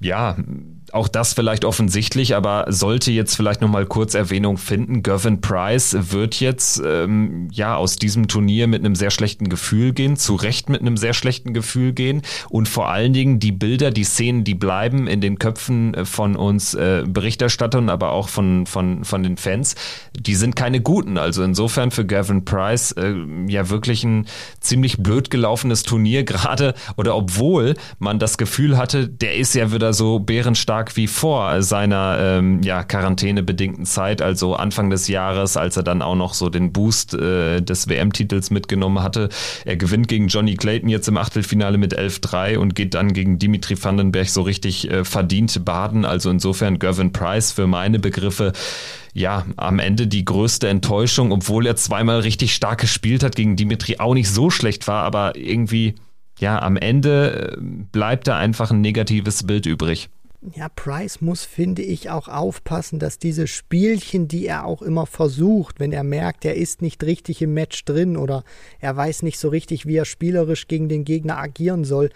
[0.00, 0.36] ja,
[0.94, 5.02] auch das vielleicht offensichtlich, aber sollte jetzt vielleicht nochmal kurz Erwähnung finden.
[5.02, 10.16] Gervin Price wird jetzt ähm, ja aus diesem Turnier mit einem sehr schlechten Gefühl gehen,
[10.16, 14.04] zu Recht mit einem sehr schlechten Gefühl gehen und vor allen Dingen die Bilder, die
[14.04, 19.04] Szenen, die bleiben in den Köpfen äh, von uns äh, Berichterstattern, aber auch von, von,
[19.04, 19.74] von den Fans,
[20.18, 21.18] die sind keine guten.
[21.18, 23.14] Also insofern für Gavin Price äh,
[23.46, 24.26] ja wirklich ein
[24.60, 29.92] ziemlich blöd gelaufenes Turnier gerade oder obwohl man das Gefühl hatte, der ist ja wieder
[29.92, 35.76] so bärenstark stark wie vor seiner ähm, ja, quarantänebedingten Zeit, also Anfang des Jahres, als
[35.76, 39.28] er dann auch noch so den Boost äh, des WM-Titels mitgenommen hatte.
[39.64, 43.82] Er gewinnt gegen Johnny Clayton jetzt im Achtelfinale mit 11-3 und geht dann gegen Dimitri
[43.82, 46.04] Vandenberg so richtig äh, verdient baden.
[46.04, 48.52] Also insofern Gervin Price für meine Begriffe
[49.14, 53.96] ja, am Ende die größte Enttäuschung, obwohl er zweimal richtig stark gespielt hat, gegen Dimitri
[53.98, 55.96] auch nicht so schlecht war, aber irgendwie,
[56.38, 60.08] ja, am Ende äh, bleibt da einfach ein negatives Bild übrig
[60.54, 65.80] ja, Price muss, finde ich, auch aufpassen, dass diese Spielchen, die er auch immer versucht,
[65.80, 68.44] wenn er merkt, er ist nicht richtig im Match drin oder
[68.78, 72.10] er weiß nicht so richtig, wie er spielerisch gegen den Gegner agieren soll,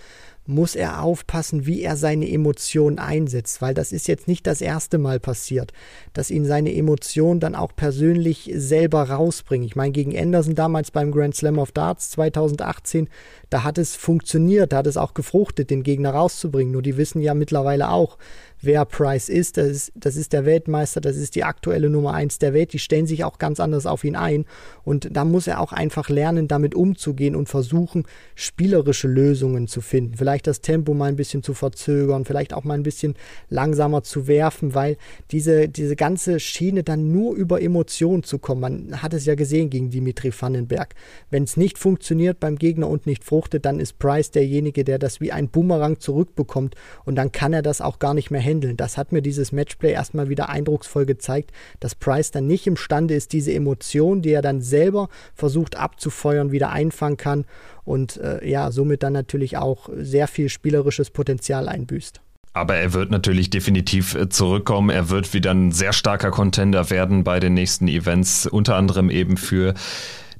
[0.47, 4.99] muss er aufpassen, wie er seine Emotionen einsetzt, weil das ist jetzt nicht das erste
[4.99, 5.72] Mal passiert,
[6.12, 9.66] dass ihn seine Emotionen dann auch persönlich selber rausbringen.
[9.66, 13.09] Ich meine, gegen Anderson damals beim Grand Slam of Darts 2018,
[13.51, 16.72] da hat es funktioniert, da hat es auch gefruchtet, den Gegner rauszubringen.
[16.72, 18.18] Nur die wissen ja mittlerweile auch,
[18.62, 19.56] wer Price ist.
[19.56, 19.92] Das, ist.
[19.94, 22.72] das ist der Weltmeister, das ist die aktuelle Nummer eins der Welt.
[22.72, 24.44] Die stellen sich auch ganz anders auf ihn ein.
[24.84, 28.04] Und da muss er auch einfach lernen, damit umzugehen und versuchen,
[28.34, 30.16] spielerische Lösungen zu finden.
[30.16, 33.14] Vielleicht das Tempo mal ein bisschen zu verzögern, vielleicht auch mal ein bisschen
[33.48, 34.96] langsamer zu werfen, weil
[35.30, 38.60] diese, diese ganze Schiene dann nur über Emotionen zu kommen.
[38.60, 40.94] Man hat es ja gesehen gegen Dimitri Vandenberg.
[41.30, 45.20] Wenn es nicht funktioniert beim Gegner und nicht fruchtet, dann ist Price derjenige, der das
[45.20, 48.76] wie ein Bumerang zurückbekommt und dann kann er das auch gar nicht mehr handeln.
[48.76, 51.50] Das hat mir dieses Matchplay erstmal wieder eindrucksvoll gezeigt,
[51.80, 56.70] dass Price dann nicht imstande ist, diese Emotion, die er dann selber versucht abzufeuern, wieder
[56.70, 57.44] einfangen kann
[57.84, 62.20] und äh, ja, somit dann natürlich auch sehr viel spielerisches Potenzial einbüßt.
[62.55, 64.90] Aber er wird natürlich definitiv äh, zurückkommen.
[64.90, 69.38] Er wird wieder ein sehr starker Contender werden bei den nächsten Events, unter anderem eben
[69.38, 69.74] für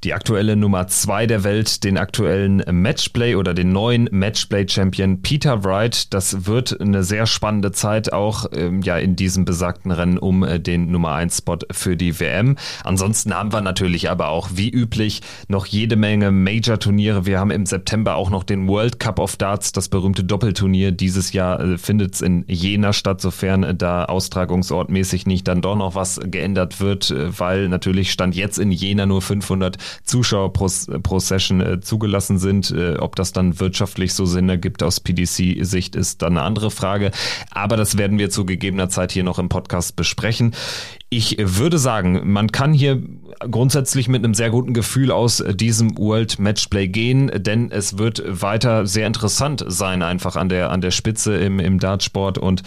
[0.05, 6.13] die aktuelle Nummer zwei der Welt, den aktuellen Matchplay oder den neuen Matchplay-Champion Peter Wright.
[6.13, 10.59] Das wird eine sehr spannende Zeit auch ähm, ja in diesem besagten Rennen um äh,
[10.59, 12.57] den Nummer eins Spot für die WM.
[12.83, 17.25] Ansonsten haben wir natürlich aber auch wie üblich noch jede Menge Major-Turniere.
[17.27, 20.91] Wir haben im September auch noch den World Cup of Darts, das berühmte Doppelturnier.
[20.91, 25.77] Dieses Jahr äh, findet es in Jena statt, sofern äh, da austragungsortmäßig nicht dann doch
[25.77, 30.69] noch was geändert wird, äh, weil natürlich stand jetzt in Jena nur 500 Zuschauer pro,
[31.03, 32.71] pro Session äh, zugelassen sind.
[32.71, 37.11] Äh, ob das dann wirtschaftlich so Sinn ergibt aus PDC-Sicht ist dann eine andere Frage.
[37.51, 40.55] Aber das werden wir zu gegebener Zeit hier noch im Podcast besprechen.
[41.15, 43.03] Ich würde sagen, man kann hier
[43.39, 48.87] grundsätzlich mit einem sehr guten Gefühl aus diesem World Matchplay gehen, denn es wird weiter
[48.87, 52.63] sehr interessant sein, einfach an der, an der Spitze im, im Dartsport und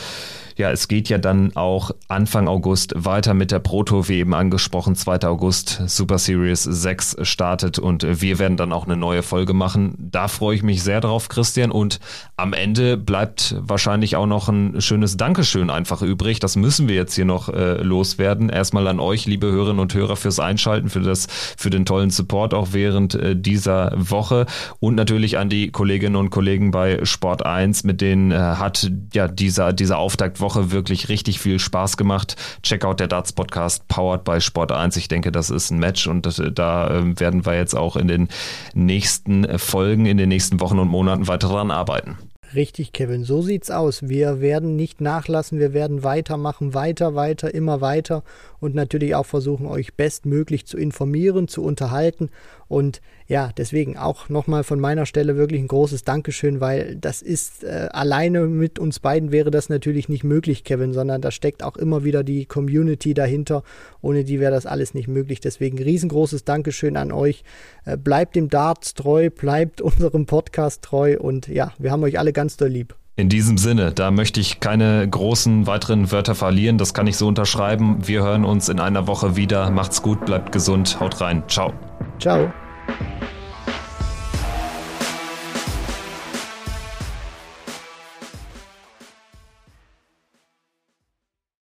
[0.58, 4.96] ja, es geht ja dann auch Anfang August weiter mit der Proto, wie eben angesprochen,
[4.96, 5.24] 2.
[5.24, 9.96] August Super Series 6 startet und wir werden dann auch eine neue Folge machen.
[9.98, 11.72] Da freue ich mich sehr drauf, Christian.
[11.72, 12.00] Und
[12.38, 16.40] am Ende bleibt wahrscheinlich auch noch ein schönes Dankeschön einfach übrig.
[16.40, 18.35] Das müssen wir jetzt hier noch äh, loswerden.
[18.36, 21.28] Erstmal an euch, liebe Hörerinnen und Hörer, fürs Einschalten, für das,
[21.58, 24.46] für den tollen Support auch während äh, dieser Woche
[24.80, 29.28] und natürlich an die Kolleginnen und Kollegen bei Sport 1, mit denen äh, hat ja
[29.28, 32.36] dieser, dieser Auftakt Woche wirklich richtig viel Spaß gemacht.
[32.64, 34.98] Check out der Darts Podcast powered by Sport 1.
[34.98, 38.08] Ich denke, das ist ein Match und das, da äh, werden wir jetzt auch in
[38.08, 38.28] den
[38.74, 42.18] nächsten Folgen, in den nächsten Wochen und Monaten weiter daran arbeiten.
[42.56, 44.08] Richtig, Kevin, so sieht's aus.
[44.08, 48.24] Wir werden nicht nachlassen, wir werden weitermachen, weiter, weiter, immer weiter
[48.62, 52.30] und natürlich auch versuchen, euch bestmöglich zu informieren, zu unterhalten
[52.70, 57.64] und ja, deswegen auch nochmal von meiner Stelle wirklich ein großes Dankeschön, weil das ist
[57.64, 61.76] äh, alleine mit uns beiden wäre das natürlich nicht möglich, Kevin, sondern da steckt auch
[61.76, 63.64] immer wieder die Community dahinter.
[64.02, 65.40] Ohne die wäre das alles nicht möglich.
[65.40, 67.44] Deswegen riesengroßes Dankeschön an euch.
[67.86, 72.32] Äh, bleibt dem Darts treu, bleibt unserem Podcast treu und ja, wir haben euch alle
[72.32, 72.96] ganz doll lieb.
[73.18, 76.78] In diesem Sinne, da möchte ich keine großen weiteren Wörter verlieren.
[76.78, 78.06] Das kann ich so unterschreiben.
[78.06, 79.72] Wir hören uns in einer Woche wieder.
[79.72, 81.42] Macht's gut, bleibt gesund, haut rein.
[81.48, 81.74] Ciao.
[82.20, 82.52] Ciao.
[82.88, 83.35] Bye.